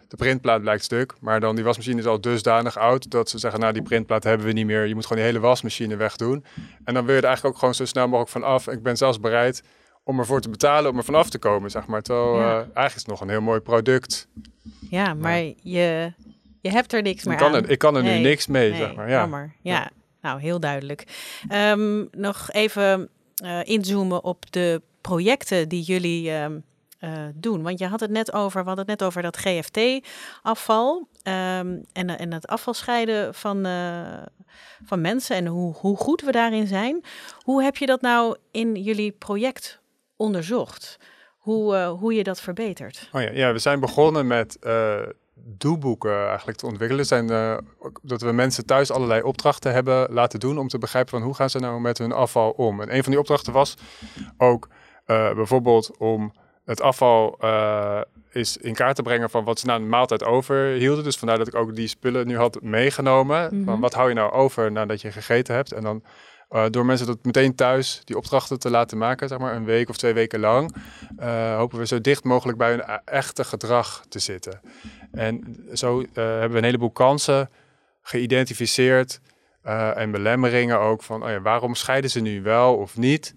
de 0.08 0.16
printplaat 0.16 0.60
blijkt 0.60 0.84
stuk. 0.84 1.14
Maar 1.20 1.40
dan 1.40 1.54
die 1.54 1.64
wasmachine 1.64 2.00
is 2.00 2.06
al 2.06 2.20
dusdanig 2.20 2.78
oud 2.78 3.10
dat 3.10 3.30
ze 3.30 3.38
zeggen, 3.38 3.60
nou 3.60 3.72
die 3.72 3.82
printplaat 3.82 4.24
hebben 4.24 4.46
we 4.46 4.52
niet 4.52 4.66
meer. 4.66 4.86
Je 4.86 4.94
moet 4.94 5.06
gewoon 5.06 5.22
die 5.22 5.32
hele 5.32 5.46
wasmachine 5.46 5.96
wegdoen. 5.96 6.44
En 6.84 6.94
dan 6.94 7.04
wil 7.04 7.14
je 7.14 7.20
er 7.20 7.26
eigenlijk 7.26 7.54
ook 7.54 7.60
gewoon 7.60 7.74
zo 7.74 7.84
snel 7.84 8.06
mogelijk 8.06 8.30
van 8.30 8.42
af. 8.42 8.68
Ik 8.68 8.82
ben 8.82 8.96
zelfs 8.96 9.20
bereid 9.20 9.62
om 10.04 10.18
ervoor 10.18 10.40
te 10.40 10.48
betalen 10.48 10.90
om 10.90 10.96
er 10.96 11.04
vanaf 11.04 11.30
te 11.30 11.38
komen, 11.38 11.70
zeg 11.70 11.86
maar. 11.86 12.02
Terwijl 12.02 12.38
ja. 12.38 12.54
eigenlijk 12.54 12.86
is 12.86 12.94
het 12.94 13.06
nog 13.06 13.20
een 13.20 13.28
heel 13.28 13.40
mooi 13.40 13.60
product. 13.60 14.28
Ja, 14.90 15.14
maar 15.14 15.38
je, 15.62 16.12
je 16.60 16.70
hebt 16.70 16.92
er 16.92 17.02
niks 17.02 17.24
meer 17.24 17.32
ik 17.34 17.40
kan 17.40 17.54
aan. 17.54 17.62
Er, 17.62 17.70
ik 17.70 17.78
kan 17.78 17.96
er 17.96 18.02
nee, 18.02 18.16
nu 18.16 18.28
niks 18.28 18.46
mee, 18.46 18.70
nee, 18.70 18.78
zeg 18.78 18.94
maar. 18.94 19.08
Ja. 19.08 19.18
Jammer. 19.18 19.52
Ja. 19.60 19.72
ja. 19.72 19.90
nou 20.20 20.40
heel 20.40 20.60
duidelijk. 20.60 21.04
Um, 21.52 22.08
nog 22.10 22.50
even 22.50 23.08
uh, 23.44 23.60
inzoomen 23.62 24.24
op 24.24 24.52
de 24.52 24.82
projecten 25.00 25.68
die 25.68 25.82
jullie 25.82 26.32
um, 26.32 26.64
uh, 27.00 27.10
doen. 27.34 27.62
Want 27.62 27.78
je 27.78 27.86
had 27.86 28.00
het 28.00 28.10
net 28.10 28.32
over, 28.32 28.60
we 28.60 28.66
hadden 28.66 28.86
het 28.88 28.98
net 28.98 29.08
over 29.08 29.22
dat 29.22 29.36
GFT-afval 29.36 30.96
um, 30.96 31.84
en, 31.92 32.18
en 32.18 32.32
het 32.32 32.46
afvalscheiden 32.46 33.34
van, 33.34 33.66
uh, 33.66 34.22
van 34.84 35.00
mensen 35.00 35.36
en 35.36 35.46
hoe, 35.46 35.74
hoe 35.74 35.96
goed 35.96 36.20
we 36.20 36.32
daarin 36.32 36.66
zijn. 36.66 37.04
Hoe 37.38 37.62
heb 37.62 37.76
je 37.76 37.86
dat 37.86 38.00
nou 38.00 38.36
in 38.50 38.74
jullie 38.74 39.12
project 39.12 39.81
onderzocht? 40.22 40.98
hoe, 41.42 41.74
uh, 41.74 41.88
hoe 41.90 42.14
je 42.14 42.22
dat 42.22 42.40
verbetert. 42.40 43.08
Oh 43.12 43.22
ja, 43.22 43.30
ja, 43.30 43.52
we 43.52 43.58
zijn 43.58 43.80
begonnen 43.80 44.26
met 44.26 44.56
uh, 44.60 45.00
doelboeken 45.34 46.26
eigenlijk 46.26 46.58
te 46.58 46.66
ontwikkelen. 46.66 47.06
Zijn, 47.06 47.30
uh, 47.30 47.58
dat 48.02 48.20
we 48.20 48.32
mensen 48.32 48.66
thuis 48.66 48.90
allerlei 48.90 49.22
opdrachten 49.22 49.72
hebben 49.72 50.12
laten 50.12 50.40
doen 50.40 50.58
om 50.58 50.68
te 50.68 50.78
begrijpen 50.78 51.10
van 51.10 51.22
hoe 51.22 51.34
gaan 51.34 51.50
ze 51.50 51.58
nou 51.58 51.80
met 51.80 51.98
hun 51.98 52.12
afval 52.12 52.50
om. 52.50 52.80
En 52.80 52.94
een 52.94 53.02
van 53.02 53.10
die 53.10 53.20
opdrachten 53.20 53.52
was 53.52 53.74
ook 54.36 54.68
bijvoorbeeld 55.34 55.96
om 55.96 56.32
het 56.64 56.80
afval 56.80 57.36
eh, 57.38 58.00
is 58.30 58.56
in 58.56 58.74
kaart 58.74 58.96
te 58.96 59.02
brengen 59.02 59.30
van 59.30 59.44
wat 59.44 59.58
ze 59.58 59.66
na 59.66 59.74
een 59.74 59.88
maaltijd 59.88 60.24
overhielden. 60.24 61.04
Dus 61.04 61.16
vandaar 61.16 61.38
dat 61.38 61.46
ik 61.46 61.54
ook 61.54 61.74
die 61.74 61.88
spullen 61.88 62.26
nu 62.26 62.36
had 62.36 62.62
meegenomen. 62.62 63.56
Mhm. 63.56 63.64
Van 63.64 63.80
wat 63.80 63.94
hou 63.94 64.08
je 64.08 64.14
nou 64.14 64.32
over 64.32 64.72
nadat 64.72 65.00
je 65.00 65.12
gegeten 65.12 65.54
hebt? 65.54 65.72
En 65.72 65.82
dan 65.82 66.02
eh, 66.52 66.64
door 66.70 66.86
mensen 66.86 67.06
dat 67.06 67.24
meteen 67.24 67.54
thuis 67.54 68.00
die 68.04 68.16
opdrachten 68.16 68.58
te 68.58 68.70
laten 68.70 68.98
maken, 68.98 69.28
zeg 69.28 69.38
maar 69.38 69.54
een 69.56 69.64
week 69.64 69.88
of 69.88 69.96
twee 69.96 70.12
weken 70.12 70.40
lang, 70.40 70.74
eh, 71.16 71.56
hopen 71.56 71.78
we 71.78 71.86
zo 71.86 72.00
dicht 72.00 72.24
mogelijk 72.24 72.58
bij 72.58 72.70
hun 72.70 72.80
e- 72.86 72.98
echte 73.04 73.44
gedrag 73.44 74.04
te 74.08 74.18
zitten. 74.18 74.60
En 75.12 75.56
zo 75.72 76.00
eh, 76.00 76.06
hebben 76.14 76.50
we 76.50 76.56
een 76.58 76.64
heleboel 76.64 76.90
kansen 76.90 77.50
geïdentificeerd 78.02 79.20
en 79.94 80.10
belemmeringen 80.10 80.78
ook 80.78 81.02
van 81.02 81.22
oh 81.22 81.28
ja, 81.28 81.40
waarom 81.40 81.74
scheiden 81.74 82.10
ze 82.10 82.20
nu 82.20 82.42
wel 82.42 82.76
of 82.76 82.96
niet. 82.96 83.34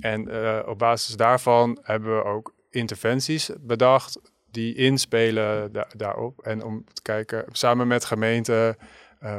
En 0.00 0.28
op 0.66 0.78
basis 0.78 1.16
daarvan 1.16 1.78
hebben 1.82 2.16
we 2.16 2.24
ook 2.24 2.54
interventies 2.70 3.50
bedacht 3.60 4.20
die 4.50 4.74
inspelen 4.74 5.72
da- 5.72 5.88
daarop. 5.96 6.40
En 6.42 6.64
om 6.64 6.84
te 6.92 7.02
kijken 7.02 7.44
samen 7.52 7.86
met 7.86 8.04
gemeenten, 8.04 8.76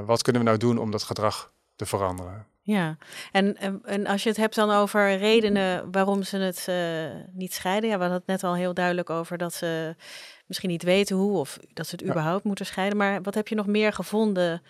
wat 0.05 0.21
kunnen 0.21 0.41
we 0.41 0.47
nou 0.47 0.59
doen 0.59 0.77
om 0.77 0.91
dat 0.91 1.03
gedrag 1.03 1.51
te 1.75 1.85
veranderen. 1.85 2.45
Ja, 2.63 2.97
en, 3.31 3.57
en, 3.57 3.81
en 3.83 4.07
als 4.07 4.23
je 4.23 4.29
het 4.29 4.37
hebt 4.37 4.55
dan 4.55 4.71
over 4.71 5.17
redenen 5.17 5.91
waarom 5.91 6.23
ze 6.23 6.37
het 6.37 6.65
eh, 6.67 7.21
niet 7.33 7.53
scheiden. 7.53 7.89
Ja, 7.89 7.95
we 7.95 8.01
hadden 8.01 8.19
het 8.19 8.27
net 8.27 8.43
al 8.43 8.55
heel 8.55 8.73
duidelijk 8.73 9.09
over 9.09 9.37
dat 9.37 9.53
ze 9.53 9.95
misschien 10.45 10.69
niet 10.69 10.83
weten 10.83 11.15
hoe 11.15 11.37
of 11.37 11.59
dat 11.73 11.85
ze 11.87 11.95
het 11.95 12.03
Ja. 12.05 12.09
überhaupt 12.09 12.43
moeten 12.43 12.65
scheiden. 12.65 12.97
Maar 12.97 13.21
wat 13.21 13.33
heb 13.33 13.47
je 13.47 13.55
nog 13.55 13.65
meer 13.65 13.93
gevonden 13.93 14.61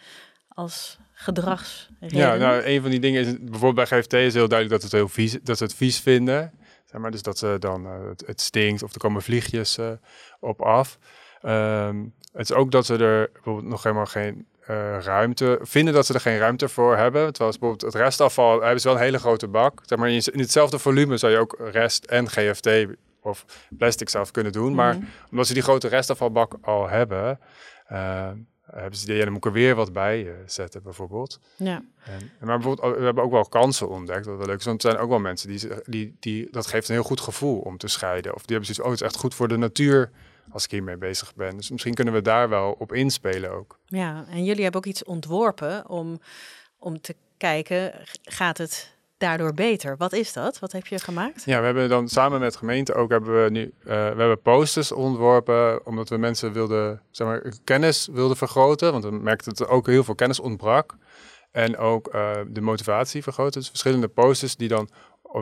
als 0.48 0.98
gedragsredenen? 1.14 2.26
Ja, 2.26 2.36
nou, 2.36 2.64
een 2.64 2.82
van 2.82 2.90
die 2.90 3.00
dingen 3.00 3.22
is 3.22 3.34
bijvoorbeeld 3.40 3.90
bij 3.90 4.00
GFT 4.00 4.14
is 4.14 4.34
heel 4.34 4.48
duidelijk 4.48 4.70
dat 4.70 4.90
ze 4.90 4.96
het 4.98 5.06
heel 5.06 5.14
vies, 5.14 5.38
dat 5.44 5.58
ze 5.58 5.64
het 5.64 5.76
vies 5.76 6.00
vinden. 6.00 6.52
Zeg 6.86 7.02
maar, 7.02 7.12
dus 7.12 7.22
dat 7.22 7.38
ze 7.38 7.56
dan 7.60 7.86
eh, 7.86 8.08
het, 8.10 8.24
het 8.26 8.42
stinkt 8.42 8.84
of 8.84 8.94
er 8.94 9.00
komen 9.00 9.22
vliegjes 9.22 9.78
eh, 9.78 9.92
op 10.40 10.62
af. 10.62 10.98
Ehm, 11.42 12.04
het 12.32 12.50
is 12.50 12.54
ook 12.54 12.72
dat 12.72 12.86
ze 12.86 12.98
er 12.98 13.30
bijvoorbeeld 13.34 13.66
nog 13.68 13.84
helemaal 13.84 14.06
geen 14.06 14.46
eh, 14.72 14.98
ruimte 15.04 15.60
vinden 15.62 15.94
dat 15.94 16.06
ze 16.06 16.14
er 16.14 16.20
geen 16.20 16.38
ruimte 16.38 16.70
voor 16.70 16.98
hebben. 16.98 17.34
Terwijl 17.34 17.52
bijvoorbeeld 17.60 17.94
het 17.94 18.02
restafval 18.02 18.62
hebben 18.62 18.82
ze 18.82 18.88
wel 18.88 18.98
een 18.98 19.04
hele 19.04 19.20
grote 19.20 19.48
bak. 19.48 19.82
Zeg 19.86 19.98
maar, 19.98 20.10
in 20.10 20.22
in 20.32 20.40
hetzelfde 20.40 20.80
volume 20.80 21.18
zou 21.18 21.32
je 21.32 21.38
ook 21.38 21.58
rest 21.72 22.06
en 22.06 22.30
GFT 22.30 22.70
of 23.22 23.46
plastic 23.78 24.10
zelf 24.10 24.32
kunnen 24.32 24.52
doen. 24.52 24.76
Maar 24.76 24.96
Mhm. 24.96 25.06
omdat 25.32 25.48
ze 25.48 25.54
die 25.54 25.64
grote 25.64 25.88
restafvalbak 25.88 26.54
al 26.62 26.90
hebben, 26.90 27.40
eh, 27.88 28.30
hebben 28.66 29.00
ze 29.00 29.06
die, 29.06 29.16
ja, 29.16 29.24
dan 29.24 29.30
moet 29.34 29.46
ik 29.46 29.52
er 29.52 29.58
weer 29.58 29.76
wat 29.76 29.94
bij 29.94 30.28
eh, 30.28 30.34
zetten 30.46 30.84
bijvoorbeeld. 30.84 31.40
Ja, 31.56 31.84
En, 32.04 32.32
maar 32.48 32.58
bijvoorbeeld, 32.60 32.98
we 32.98 33.04
hebben 33.04 33.24
ook 33.24 33.32
wel 33.32 33.46
kansen 33.50 33.90
ontdekt, 33.90 34.26
wat 34.26 34.38
wel 34.38 34.46
leuk 34.46 34.60
is. 34.60 34.66
Want 34.66 34.84
er 34.84 34.90
zijn 34.92 35.04
ook 35.04 35.10
wel 35.10 35.20
mensen 35.20 35.48
die, 35.50 35.68
die, 35.86 36.16
die, 36.20 36.48
dat 36.52 36.68
geeft 36.68 36.88
een 36.90 36.96
heel 36.96 37.04
goed 37.04 37.22
gevoel 37.22 37.60
om 37.60 37.78
te 37.78 37.88
scheiden. 37.88 38.34
Of 38.34 38.46
die 38.46 38.56
hebben 38.56 38.66
zoiets, 38.66 38.84
oh, 38.84 38.92
het 38.92 39.02
is 39.02 39.08
echt 39.08 39.18
goed 39.22 39.36
voor 39.36 39.48
de 39.48 39.58
natuur 39.58 40.12
als 40.52 40.64
ik 40.64 40.72
hiermee 40.72 40.98
bezig 40.98 41.36
ben. 41.36 41.58
Dus 41.58 41.70
misschien 41.70 41.94
kunnen 41.94 42.14
we 42.14 42.22
daar 42.22 42.50
wel 42.50 42.76
op 42.80 42.94
inspelen 42.94 43.52
ook. 43.52 43.80
ja, 43.86 44.26
en 44.30 44.44
jullie 44.44 44.64
hebben 44.64 44.82
ook 44.82 44.88
iets 44.88 45.04
ontworpen 45.04 45.90
om, 45.90 46.20
om 46.80 47.02
te 47.02 47.16
kijken, 47.38 47.94
gaat 48.24 48.58
het 48.58 48.96
daardoor 49.22 49.54
beter? 49.54 49.98
Wat 49.98 50.14
is 50.14 50.34
dat? 50.34 50.60
Wat 50.60 50.72
heb 50.72 50.88
je 50.88 51.00
gemaakt? 51.00 51.44
Ja, 51.46 51.60
we 51.60 51.66
hebben 51.66 51.90
dan 51.90 52.08
samen 52.08 52.40
met 52.40 52.56
gemeente 52.56 52.94
ook 52.94 53.10
hebben 53.10 53.44
we 53.44 53.50
nu, 53.50 53.62
eh, 53.62 53.88
we 53.90 53.94
hebben 53.94 54.42
posters 54.42 54.92
ontworpen, 54.92 55.86
omdat 55.86 56.10
we 56.10 56.18
mensen 56.18 56.54
wilden, 56.54 57.02
zeg 57.12 57.28
maar, 57.28 57.54
kennis 57.64 58.10
wilden 58.12 58.38
vergroten. 58.38 58.92
Want 58.92 59.04
we 59.04 59.12
merkten 59.12 59.54
dat 59.54 59.68
er 59.68 59.74
ook 59.74 59.88
heel 59.88 60.04
veel 60.04 60.16
kennis 60.16 60.40
ontbrak. 60.40 60.96
En 61.52 61.78
ook 61.78 62.08
eh, 62.08 62.32
de 62.48 62.62
motivatie 62.62 63.24
vergroten. 63.24 63.60
Dus 63.60 63.70
verschillende 63.70 64.08
posters 64.08 64.56
die 64.56 64.68
dan 64.68 64.90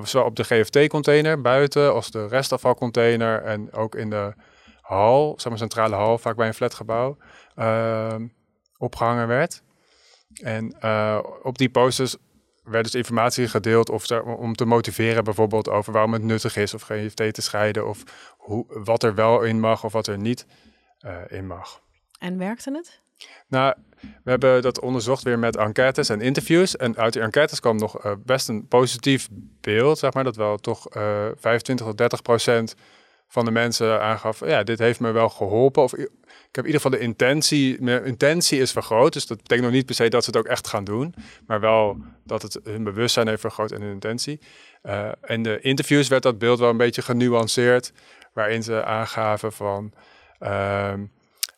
zowel 0.03 0.27
op 0.27 0.35
de 0.35 0.43
GFT-container 0.43 1.41
buiten 1.41 1.93
als 1.93 2.11
de 2.11 2.27
restafvalcontainer 2.27 3.41
en 3.41 3.73
ook 3.73 3.95
in 3.95 4.09
de 4.09 4.33
hal, 4.89 5.33
zeg 5.37 5.49
maar 5.49 5.57
centrale 5.57 5.95
hal, 5.95 6.17
vaak 6.17 6.35
bij 6.35 6.47
een 6.47 6.53
flatgebouw, 6.53 7.17
ehm, 7.55 8.27
opgehangen 8.77 9.27
werd. 9.27 9.63
En 10.41 10.79
eh, 10.79 11.19
op 11.43 11.57
die 11.57 11.69
posters 11.69 12.15
werd 12.63 12.83
dus 12.83 12.95
informatie 12.95 13.47
gedeeld 13.47 13.89
of 13.89 14.11
om 14.21 14.55
te 14.55 14.65
motiveren 14.65 15.23
bijvoorbeeld 15.23 15.69
over 15.69 15.93
waarom 15.93 16.13
het 16.13 16.23
nuttig 16.23 16.55
is 16.55 16.73
of 16.73 16.81
GFT 16.81 17.33
te 17.33 17.41
scheiden 17.41 17.87
of 17.87 18.03
hoe, 18.37 18.65
wat 18.67 19.03
er 19.03 19.15
wel 19.15 19.41
in 19.41 19.59
mag 19.59 19.83
of 19.83 19.91
wat 19.91 20.07
er 20.07 20.17
niet 20.17 20.45
eh, 20.99 21.17
in 21.27 21.47
mag. 21.47 21.81
En 22.19 22.37
werkte 22.37 22.71
het? 22.71 23.01
Nou, 23.47 23.75
we 24.23 24.29
hebben 24.29 24.61
dat 24.61 24.79
onderzocht 24.79 25.23
weer 25.23 25.39
met 25.39 25.55
enquêtes 25.55 26.09
en 26.09 26.21
interviews. 26.21 26.75
En 26.75 26.97
uit 26.97 27.13
die 27.13 27.21
enquêtes 27.21 27.59
kwam 27.59 27.77
nog 27.77 27.99
eh, 27.99 28.11
best 28.25 28.49
een 28.49 28.67
positief 28.67 29.27
beeld, 29.61 29.97
zeg 29.97 30.13
maar. 30.13 30.23
Dat 30.23 30.35
wel 30.35 30.57
toch 30.57 30.89
eh 30.89 31.25
25 31.35 31.85
tot 31.85 31.97
30 31.97 32.21
procent 32.21 32.75
van 33.31 33.45
de 33.45 33.51
mensen 33.51 34.01
aangaf... 34.01 34.45
ja, 34.45 34.63
dit 34.63 34.79
heeft 34.79 34.99
me 34.99 35.11
wel 35.11 35.29
geholpen. 35.29 35.83
Of 35.83 35.93
ik 35.93 36.09
heb 36.51 36.65
in 36.65 36.65
ieder 36.65 36.81
geval 36.81 36.97
de 36.97 37.05
intentie... 37.05 37.81
Mijn 37.81 38.05
intentie 38.05 38.59
is 38.59 38.71
vergroot. 38.71 39.13
Dus 39.13 39.27
dat 39.27 39.37
betekent 39.37 39.67
nog 39.67 39.75
niet 39.75 39.85
per 39.85 39.95
se 39.95 40.07
dat 40.07 40.23
ze 40.23 40.29
het 40.29 40.39
ook 40.39 40.47
echt 40.47 40.67
gaan 40.67 40.83
doen. 40.83 41.15
Maar 41.47 41.59
wel 41.59 41.97
dat 42.23 42.41
het 42.41 42.59
hun 42.63 42.83
bewustzijn 42.83 43.27
heeft 43.27 43.41
vergroot 43.41 43.71
en 43.71 43.81
hun 43.81 43.91
intentie. 43.91 44.39
Eh 44.81 45.11
in 45.25 45.43
de 45.43 45.59
interviews 45.61 46.07
werd 46.07 46.23
dat 46.23 46.37
beeld 46.37 46.59
wel 46.59 46.69
een 46.69 46.77
beetje 46.77 47.01
genuanceerd. 47.01 47.91
Waarin 48.33 48.63
ze 48.63 48.83
aangaven 48.83 49.51
van... 49.51 49.93
ehm, 50.39 51.03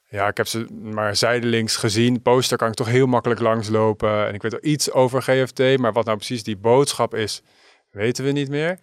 ja, 0.10 0.28
ik 0.28 0.38
heb 0.38 0.48
ze 0.48 0.66
maar 0.82 1.16
zijdelings 1.16 1.76
gezien. 1.76 2.22
Poster 2.22 2.58
kan 2.58 2.68
ik 2.68 2.74
toch 2.74 2.88
heel 2.88 3.08
makkelijk 3.08 3.40
langslopen. 3.40 4.28
En 4.28 4.34
ik 4.34 4.42
weet 4.42 4.52
wel 4.52 4.72
iets 4.72 4.92
over 4.92 5.22
GFT, 5.22 5.78
maar 5.78 5.94
wat 5.94 6.06
nou 6.06 6.18
precies 6.18 6.44
die 6.44 6.58
boodschap 6.58 7.16
is, 7.16 7.42
weten 7.92 8.24
we 8.24 8.32
niet 8.32 8.50
meer. 8.50 8.80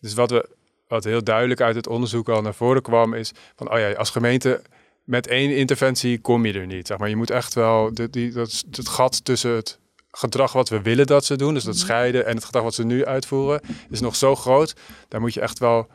Dus 0.00 0.14
wat, 0.14 0.30
we, 0.30 0.48
wat 0.88 1.04
heel 1.04 1.24
duidelijk 1.24 1.60
uit 1.60 1.74
het 1.76 1.86
onderzoek 1.88 2.28
al 2.28 2.42
naar 2.42 2.54
voren 2.54 2.82
kwam, 2.82 3.14
is 3.14 3.32
van, 3.56 3.72
oh 3.72 3.78
ja, 3.78 3.92
als 3.92 4.10
gemeente 4.10 4.62
met 5.04 5.26
één 5.26 5.56
interventie 5.56 6.20
kom 6.20 6.46
je 6.46 6.52
er 6.52 6.66
niet. 6.66 6.86
Zeg 6.86 6.98
maar, 6.98 7.08
je 7.08 7.16
moet 7.16 7.30
echt 7.30 7.54
wel, 7.54 7.94
de, 7.94 8.10
die, 8.10 8.32
dat, 8.32 8.64
het 8.70 8.88
gat 8.88 9.24
tussen 9.24 9.50
het 9.50 9.78
gedrag 10.10 10.52
wat 10.52 10.68
we 10.68 10.82
willen 10.82 11.06
dat 11.06 11.24
ze 11.24 11.36
doen, 11.36 11.54
dus 11.54 11.64
dat 11.64 11.74
Mhm. 11.74 11.82
scheiden 11.84 12.26
en 12.26 12.34
het 12.34 12.44
gedrag 12.44 12.62
wat 12.62 12.74
ze 12.74 12.84
nu 12.84 13.04
uitvoeren, 13.04 13.60
is 13.90 14.00
nog 14.00 14.16
zo 14.16 14.36
groot. 14.36 14.74
Daar 15.08 15.20
moet 15.20 15.34
je 15.34 15.40
echt 15.40 15.58
wel 15.58 15.88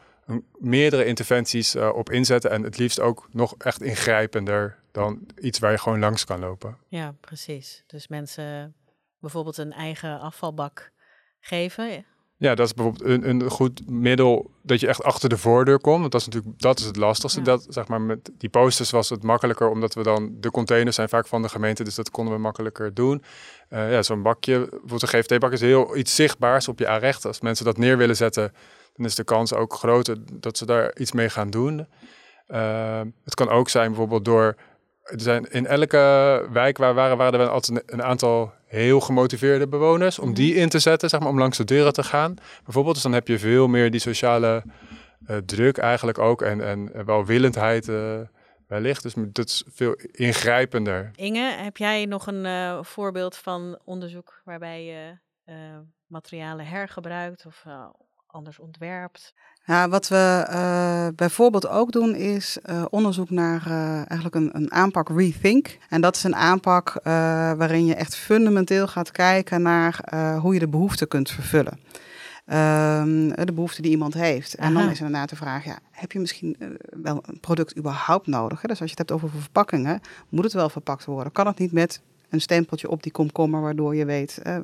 meerdere 0.60 1.06
interventies 1.06 1.76
eh, 1.76 1.90
op 1.96 2.10
inzetten. 2.10 2.52
En 2.52 2.64
het 2.64 2.78
liefst 2.78 3.00
ook 3.00 3.28
nog 3.32 3.56
echt 3.58 3.82
ingrijpender 3.82 4.80
dan 4.92 5.26
iets 5.40 5.60
waar 5.60 5.72
je 5.72 5.78
gewoon 5.78 6.00
langs 6.00 6.26
kan 6.26 6.40
lopen. 6.40 6.78
Ja, 6.88 7.16
precies. 7.22 7.84
Dus 7.88 8.08
mensen 8.08 8.76
bijvoorbeeld 9.20 9.58
een 9.58 9.74
eigen 9.74 10.20
afvalbak 10.20 10.92
geven. 11.40 12.06
Ja, 12.42 12.56
dat 12.56 12.66
is 12.66 12.74
bijvoorbeeld 12.74 13.10
een, 13.10 13.30
een 13.30 13.50
goed 13.50 13.90
middel 13.90 14.52
dat 14.62 14.80
je 14.80 14.88
echt 14.88 15.04
achter 15.04 15.30
de 15.30 15.38
voordeur 15.38 15.80
komt. 15.80 16.00
Want 16.00 16.12
dat 16.12 16.22
is 16.22 16.28
natuurlijk 16.28 16.60
dat 16.60 16.80
is 16.80 16.86
het 16.86 16.96
lastigste. 16.96 17.40
Ja. 17.40 17.46
Dat, 17.46 17.66
zeg 17.70 17.88
maar, 17.88 18.02
met 18.02 18.32
die 18.38 18.50
posters 18.50 18.92
was 18.92 19.10
het 19.10 19.24
makkelijker, 19.24 19.70
omdat 19.70 19.94
we 19.94 20.04
dan 20.04 20.32
de 20.40 20.52
containers 20.52 20.96
zijn 20.96 21.10
vaak 21.10 21.28
van 21.28 21.42
de 21.42 21.50
gemeente, 21.50 21.84
dus 21.84 21.96
dat 21.96 22.12
konden 22.12 22.34
we 22.34 22.40
makkelijker 22.40 22.94
doen. 22.94 23.24
Eh, 23.70 23.92
ja, 23.92 24.04
zo'n 24.04 24.22
bakje, 24.22 24.60
bijvoorbeeld 24.60 25.02
een 25.02 25.08
GFT-bak 25.08 25.52
is 25.52 25.62
heel 25.62 25.98
iets 25.98 26.16
zichtbaars 26.16 26.68
op 26.68 26.80
je 26.80 26.88
aanrecht. 26.88 27.26
Als 27.26 27.42
mensen 27.42 27.66
dat 27.66 27.78
neer 27.78 27.98
willen 27.98 28.16
zetten, 28.16 28.54
dan 28.96 29.06
is 29.06 29.16
de 29.16 29.24
kans 29.24 29.54
ook 29.54 29.74
groter 29.74 30.18
dat 30.34 30.58
ze 30.58 30.66
daar 30.66 30.98
iets 30.98 31.12
mee 31.12 31.30
gaan 31.30 31.50
doen. 31.50 31.88
Eh, 32.48 33.02
het 33.24 33.36
kan 33.36 33.50
ook 33.50 33.70
zijn 33.70 33.88
bijvoorbeeld 33.88 34.26
door. 34.26 34.56
Er 35.04 35.22
zijn 35.22 35.52
in 35.52 35.66
elke 35.66 35.98
wijk 36.52 36.78
waar 36.78 36.94
waren, 36.94 37.18
waren 37.18 37.34
er 37.34 37.40
wel 37.40 37.50
altijd 37.50 37.84
een 37.86 38.04
aantal 38.04 38.54
heel 38.72 39.00
gemotiveerde 39.00 39.68
bewoners 39.68 40.20
om 40.20 40.26
Mhm. 40.28 40.36
die 40.36 40.54
in 40.56 40.70
te 40.70 40.80
zetten, 40.80 41.10
zeg 41.10 41.20
maar, 41.20 41.30
om 41.30 41.38
langs 41.38 41.58
de 41.58 41.64
deuren 41.64 41.94
te 41.94 42.04
gaan. 42.04 42.36
Bijvoorbeeld, 42.64 42.94
dus 42.96 43.04
dan 43.04 43.14
heb 43.14 43.28
je 43.28 43.40
veel 43.40 43.68
meer 43.68 43.92
die 43.92 44.00
sociale 44.00 44.64
eh, 45.26 45.38
druk 45.38 45.78
eigenlijk 45.78 46.18
ook 46.18 46.42
en, 46.42 46.62
en 46.68 47.06
welwillendheid 47.06 47.88
eh 47.90 48.20
wellicht. 48.68 49.04
Dus 49.04 49.14
dat 49.18 49.48
is 49.48 49.64
veel 49.68 49.96
ingrijpender. 50.12 51.12
Inge, 51.16 51.52
heb 51.58 51.78
jij 51.78 52.06
nog 52.06 52.28
een 52.28 52.46
eh, 52.46 52.84
voorbeeld 52.84 53.38
van 53.38 53.80
onderzoek 53.84 54.42
waarbij 54.44 54.86
je 54.86 55.18
materialen 56.08 56.66
hergebruikt 56.66 57.46
of 57.46 57.66
anders 58.32 58.60
ontwerpt? 58.60 59.34
Ja, 59.66 59.90
wat 59.90 60.08
we 60.08 60.46
eh, 60.48 61.08
bijvoorbeeld 61.16 61.68
ook 61.68 61.92
doen 61.92 62.16
is 62.16 62.58
eh, 62.62 62.86
onderzoek 62.90 63.30
naar 63.30 63.66
eh, 63.66 63.96
eigenlijk 63.96 64.36
een, 64.36 64.50
een 64.54 64.72
aanpak 64.72 65.10
Rethink. 65.10 65.78
En 65.90 66.02
dat 66.02 66.16
is 66.16 66.24
een 66.24 66.36
aanpak 66.36 67.00
waarin 67.04 67.86
je 67.86 67.96
echt 67.96 68.16
fundamenteel 68.16 68.88
gaat 68.88 69.12
kijken 69.12 69.62
naar 69.62 70.00
hoe 70.42 70.54
je 70.54 70.60
de 70.60 70.68
behoeften 70.68 71.08
kunt 71.08 71.30
vervullen. 71.30 71.80
Ehm, 72.46 73.30
de 73.46 73.54
behoefte 73.54 73.82
die 73.82 73.92
iemand 73.92 74.14
heeft. 74.14 74.56
En 74.56 74.74
dan 74.74 74.90
is 74.90 75.00
inderdaad 75.00 75.30
de 75.30 75.36
vraag, 75.36 75.66
ja, 75.66 75.80
heb 75.92 76.12
je 76.12 76.20
misschien 76.20 76.78
wel 76.90 77.24
een 77.26 77.40
product 77.40 77.78
überhaupt 77.78 78.28
nodig? 78.28 78.62
Hè? 78.62 78.68
Dus 78.68 78.82
als 78.82 78.92
je 78.92 78.96
het 78.98 79.10
hebt 79.10 79.24
over 79.24 79.42
verpakkingen, 79.42 80.02
moet 80.30 80.44
het 80.44 80.54
wel 80.54 80.70
verpakt 80.70 81.06
worden? 81.06 81.32
Kan 81.32 81.48
het 81.48 81.58
niet 81.58 81.72
met 81.72 82.02
een 82.32 82.42
stempeltje 82.42 82.90
op 82.90 83.04
die 83.04 83.12
komkommer, 83.12 83.62
waardoor 83.62 83.96
je 83.96 84.06
weet 84.06 84.40
eh, 84.44 84.56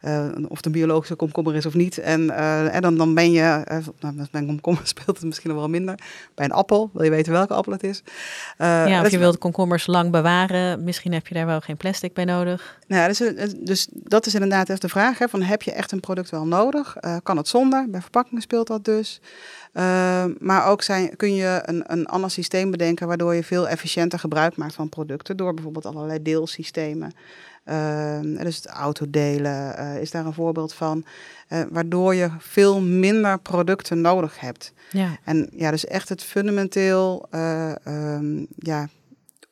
eh, 0.00 0.32
of 0.48 0.56
het 0.56 0.66
een 0.66 0.72
biologische 0.72 1.14
komkommer 1.14 1.54
is 1.54 1.66
of 1.66 1.74
niet. 1.74 1.98
En, 1.98 2.30
eh, 2.30 2.74
en 2.74 2.82
dan, 2.82 2.96
dan 2.96 3.14
ben 3.14 3.32
je, 3.32 3.62
eh, 3.64 3.78
nou, 4.00 4.14
bij 4.30 4.40
een 4.40 4.46
komkommer 4.46 4.86
speelt 4.94 5.16
het 5.16 5.26
misschien 5.26 5.54
wel 5.54 5.68
minder. 5.68 5.98
Bij 6.34 6.44
een 6.44 6.52
appel 6.52 6.90
wil 6.92 7.04
je 7.04 7.10
weten 7.10 7.32
welke 7.32 7.54
appel 7.54 7.72
het 7.72 7.82
is. 7.82 8.02
Eh, 8.56 8.88
ja, 8.88 9.00
of 9.00 9.10
je 9.10 9.18
wilt 9.18 9.38
komkommers 9.38 9.86
lang 9.86 10.10
bewaren. 10.10 10.84
Misschien 10.84 11.12
heb 11.12 11.26
je 11.26 11.34
daar 11.34 11.46
wel 11.46 11.60
geen 11.60 11.76
plastic 11.76 12.14
bij 12.14 12.24
nodig. 12.24 12.78
Nou 12.86 13.08
dus, 13.08 13.20
eh, 13.20 13.48
dus 13.58 13.88
dat 13.90 14.26
is 14.26 14.34
inderdaad 14.34 14.68
even 14.68 14.80
de 14.80 14.88
vraag: 14.88 15.18
hè, 15.18 15.28
van, 15.28 15.42
heb 15.42 15.62
je 15.62 15.72
echt 15.72 15.92
een 15.92 16.00
product 16.00 16.30
wel 16.30 16.46
nodig? 16.46 16.96
Eh, 16.96 17.16
kan 17.22 17.36
het 17.36 17.48
zonder? 17.48 17.90
Bij 17.90 18.00
verpakkingen 18.00 18.42
speelt 18.42 18.66
dat 18.66 18.84
dus. 18.84 19.20
Eh, 19.72 20.24
maar 20.38 20.66
ook 20.66 20.82
zijn, 20.82 21.16
kun 21.16 21.34
je 21.34 21.62
een, 21.64 21.84
een 21.86 22.06
ander 22.06 22.30
systeem 22.30 22.70
bedenken 22.70 23.06
waardoor 23.06 23.34
je 23.34 23.44
veel 23.44 23.68
efficiënter 23.68 24.18
gebruik 24.18 24.56
maakt 24.56 24.74
van 24.74 24.88
producten. 24.88 25.36
Door 25.36 25.54
bijvoorbeeld 25.54 25.86
allerlei 25.86 26.22
deelsystemen. 26.22 27.12
Uh, 27.64 28.20
dus 28.42 28.56
het 28.56 28.66
autodelen 28.66 29.76
eh, 29.76 30.00
is 30.00 30.10
daar 30.10 30.26
een 30.26 30.32
voorbeeld 30.32 30.74
van. 30.74 31.04
eh, 31.48 31.60
waardoor 31.70 32.14
je 32.14 32.30
veel 32.38 32.80
minder 32.80 33.38
producten 33.40 34.00
nodig 34.00 34.40
hebt. 34.40 34.72
Ja. 34.90 35.18
En 35.24 35.48
ja, 35.52 35.70
dus 35.70 35.86
echt 35.86 36.08
het 36.08 36.22
fundamenteel 36.22 37.26
eh, 37.30 37.86
ehm, 37.86 38.44
ja, 38.56 38.88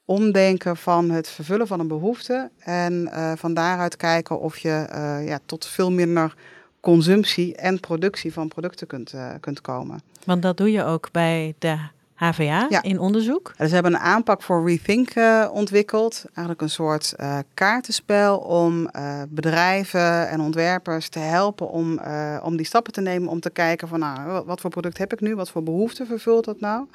omdenken 0.05 0.77
van 0.77 1.11
het 1.11 1.29
vervullen 1.29 1.67
van 1.67 1.81
een 1.81 1.89
behoefte. 1.89 2.51
En 2.59 3.11
van 3.37 3.55
daaruit 3.55 3.97
kijken 3.97 4.41
of 4.41 4.59
je 4.59 4.87
ja, 5.27 5.39
tot 5.47 5.67
veel 5.67 5.93
minder 5.93 6.35
consumptie 6.81 7.57
en 7.57 7.81
productie 7.81 8.33
van 8.33 8.49
producten 8.49 8.87
kunt, 8.87 9.13
eh, 9.13 9.31
kunt 9.41 9.61
komen. 9.61 10.01
Want 10.25 10.43
dat 10.43 10.57
doe 10.57 10.73
je 10.73 10.85
ook 10.85 11.09
bij 11.13 11.55
de 11.59 11.77
HVA 12.15 12.67
Ja. 12.69 12.83
in 12.83 12.99
onderzoek. 12.99 13.53
En 13.57 13.69
ze 13.69 13.75
hebben 13.75 13.95
een 13.95 14.01
aanpak 14.01 14.43
voor 14.43 14.67
Rethink 14.69 15.11
eh, 15.11 15.49
ontwikkeld. 15.53 16.25
Eigenlijk 16.25 16.61
een 16.61 16.71
soort 16.71 17.13
eh, 17.13 17.39
kaartenspel 17.55 18.39
om 18.39 18.91
bedrijven 19.29 20.29
en 20.29 20.41
ontwerpers 20.41 21.09
te 21.09 21.19
helpen 21.19 21.69
om, 21.71 22.01
om 22.43 22.57
die 22.57 22.67
stappen 22.67 22.93
te 22.93 23.01
nemen. 23.01 23.29
Om 23.29 23.41
te 23.41 23.51
kijken 23.51 23.89
van 23.89 23.99
nou, 23.99 24.45
wat- 24.45 24.61
voor 24.61 24.71
product 24.71 24.99
heb 24.99 25.13
ik 25.13 25.21
nu? 25.21 25.35
Wat 25.35 25.51
voor 25.51 25.63
behoefte 25.63 26.07
vervult 26.07 26.45
dat 26.45 26.61
nou? 26.61 26.87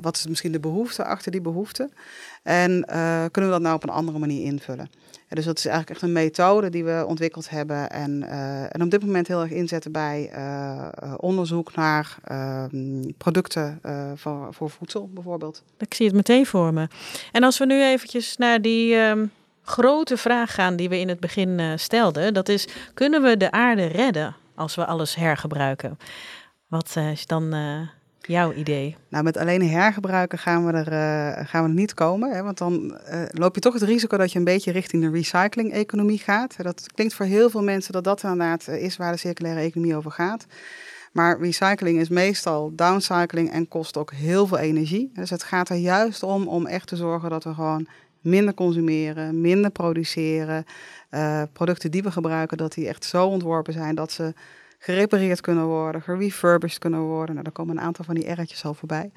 Wat 0.00 0.16
is 0.16 0.26
misschien 0.26 0.52
de 0.52 0.60
behoefte 0.60 1.04
achter 1.04 1.32
die 1.32 1.40
behoefte? 1.40 1.90
En 2.42 2.84
kunnen 3.30 3.50
we 3.50 3.56
dat 3.56 3.60
nou 3.60 3.74
op 3.74 3.82
een 3.82 3.88
andere 3.90 4.18
manier 4.18 4.44
invullen? 4.44 4.90
Dus 5.28 5.44
dat 5.44 5.58
is 5.58 5.66
eigenlijk 5.66 5.90
echt 5.90 6.02
een 6.02 6.12
methode 6.12 6.70
die 6.70 6.84
we 6.84 7.04
ontwikkeld 7.06 7.50
hebben. 7.50 7.90
En, 7.90 8.22
eh, 8.22 8.62
en 8.62 8.82
op 8.82 8.90
dit 8.90 9.04
moment 9.04 9.28
heel 9.28 9.40
erg 9.40 9.50
inzetten 9.50 9.92
bij 9.92 10.30
eh, 10.32 10.88
eh, 10.94 11.14
onderzoek 11.16 11.74
naar 11.74 12.16
ehm, 12.24 13.10
producten 13.18 13.80
voor, 14.14 14.54
voor 14.54 14.70
voedsel 14.70 15.10
bijvoorbeeld. 15.12 15.62
Ik 15.78 15.94
zie 15.94 16.06
het 16.06 16.14
meteen 16.14 16.46
voor 16.46 16.72
me. 16.72 16.88
En 17.32 17.42
als 17.42 17.58
we 17.58 17.66
nu 17.66 17.82
eventjes 17.82 18.36
naar 18.36 18.62
die 18.62 18.94
ehm, 18.94 19.26
grote 19.62 20.16
vraag 20.16 20.54
gaan 20.54 20.76
die 20.76 20.88
we 20.88 20.98
in 20.98 21.08
het 21.08 21.20
begin 21.20 21.78
stelden. 21.78 22.34
Dat 22.34 22.48
is, 22.48 22.68
kunnen 22.94 23.22
we 23.22 23.36
de 23.36 23.50
aarde 23.50 23.86
redden 23.86 24.36
als 24.54 24.74
we 24.74 24.86
alles 24.86 25.14
hergebruiken? 25.14 25.98
Wat 26.66 26.96
is 26.96 27.26
dan 27.26 27.54
jouw 28.26 28.52
idee? 28.52 28.96
Nou, 29.08 29.24
met 29.24 29.36
alleen 29.36 29.68
hergebruiken 29.68 30.38
gaan 30.38 30.66
we 30.66 30.72
er, 30.72 30.92
eh, 30.92 31.46
gaan 31.46 31.62
we 31.62 31.68
er 31.68 31.74
niet 31.74 31.94
komen. 31.94 32.32
Hè, 32.32 32.42
want 32.42 32.58
dan 32.58 32.96
eh, 32.96 33.22
loop 33.30 33.54
je 33.54 33.60
toch 33.60 33.72
het 33.74 33.82
risico 33.82 34.16
dat 34.16 34.32
je 34.32 34.38
een 34.38 34.44
beetje 34.44 34.72
richting 34.72 35.02
de 35.02 35.10
recycling-economie 35.10 36.18
gaat. 36.18 36.62
Dat 36.62 36.86
klinkt 36.94 37.14
voor 37.14 37.26
heel 37.26 37.50
veel 37.50 37.62
mensen 37.62 37.92
dat 37.92 38.04
dat 38.04 38.22
inderdaad 38.22 38.66
eh, 38.68 38.82
is 38.82 38.96
waar 38.96 39.12
de 39.12 39.18
circulaire 39.18 39.60
economie 39.60 39.96
over 39.96 40.10
gaat. 40.10 40.46
Maar 41.12 41.40
recycling 41.40 42.00
is 42.00 42.08
meestal 42.08 42.72
downcycling 42.74 43.50
en 43.50 43.68
kost 43.68 43.96
ook 43.96 44.12
heel 44.12 44.46
veel 44.46 44.58
energie. 44.58 45.10
Dus 45.14 45.30
het 45.30 45.42
gaat 45.42 45.68
er 45.68 45.76
juist 45.76 46.22
om 46.22 46.48
om 46.48 46.66
echt 46.66 46.88
te 46.88 46.96
zorgen 46.96 47.30
dat 47.30 47.44
we 47.44 47.54
gewoon 47.54 47.86
minder 48.20 48.54
consumeren, 48.54 49.40
minder 49.40 49.70
produceren. 49.70 50.64
Producten 51.52 51.90
die 51.90 52.02
we 52.02 52.10
gebruiken, 52.10 52.56
dat 52.56 52.74
die 52.74 52.88
echt 52.88 53.04
zo 53.04 53.26
ontworpen 53.26 53.72
zijn 53.72 53.94
dat 53.94 54.12
ze 54.12 54.34
gerepareerd 54.86 55.40
kunnen 55.40 55.64
worden, 55.64 56.02
gerefurbished 56.02 56.78
kunnen 56.78 57.00
worden. 57.00 57.30
Nou, 57.30 57.42
daar 57.42 57.52
komen 57.52 57.76
een 57.76 57.82
aantal 57.82 58.04
van 58.04 58.14
die 58.14 58.32
R'tjes 58.32 58.64
al 58.64 58.74
voorbij. 58.74 59.10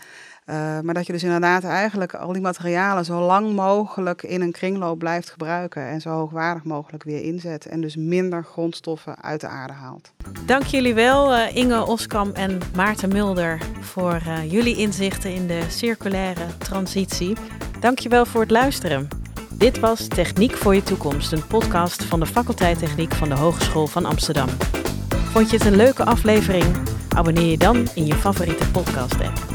Uh, 0.46 0.56
maar 0.56 0.94
dat 0.94 1.06
je 1.06 1.14
dus 1.14 1.24
inderdaad 1.24 1.64
eigenlijk 1.64 2.14
al 2.14 2.34
die 2.34 2.42
materialen 2.42 3.06
zo 3.06 3.20
lang 3.20 3.54
mogelijk 3.54 4.24
in 4.24 4.42
een 4.42 4.52
kringloop 4.52 5.00
blijft 5.00 5.30
gebruiken 5.30 5.88
en 5.88 6.02
zo 6.02 6.10
hoogwaardig 6.10 6.64
mogelijk 6.64 7.04
weer 7.04 7.22
inzet 7.22 7.66
en 7.66 7.82
dus 7.82 7.96
minder 7.96 8.44
grondstoffen 8.44 9.22
uit 9.22 9.42
de 9.42 9.48
aarde 9.48 9.74
haalt. 9.74 10.12
Dank 10.46 10.64
jullie 10.64 10.94
wel, 10.94 11.34
uh, 11.34 11.56
Inge 11.56 11.86
Oskam 11.86 12.32
en 12.34 12.58
Maarten 12.76 13.10
Mulder, 13.10 13.58
voor 13.80 14.22
uh, 14.28 14.52
jullie 14.52 14.78
inzichten 14.78 15.34
in 15.34 15.48
de 15.48 15.62
circulaire 15.68 16.58
transitie. 16.58 17.38
Dank 17.80 18.00
je 18.00 18.10
wel 18.10 18.26
voor 18.26 18.42
het 18.42 18.52
luisteren. 18.52 19.08
Dit 19.54 19.80
was 19.80 20.08
Techniek 20.08 20.56
voor 20.56 20.76
je 20.76 20.84
toekomst, 20.84 21.32
een 21.32 21.48
podcast 21.48 22.04
van 22.04 22.20
de 22.20 22.26
faculteit 22.26 22.80
Techniek 22.80 23.14
van 23.14 23.30
de 23.30 23.36
Hogeschool 23.36 23.88
van 23.88 24.06
Amsterdam. 24.06 24.48
Vond 25.30 25.50
je 25.50 25.58
het 25.58 25.66
een 25.66 25.76
leuke 25.76 26.06
aflevering? 26.06 26.76
Abonneer 27.16 27.50
je 27.52 27.58
dan 27.58 27.88
in 27.94 28.06
je 28.06 28.16
favoriete 28.16 28.72
podcast-app. 28.72 29.49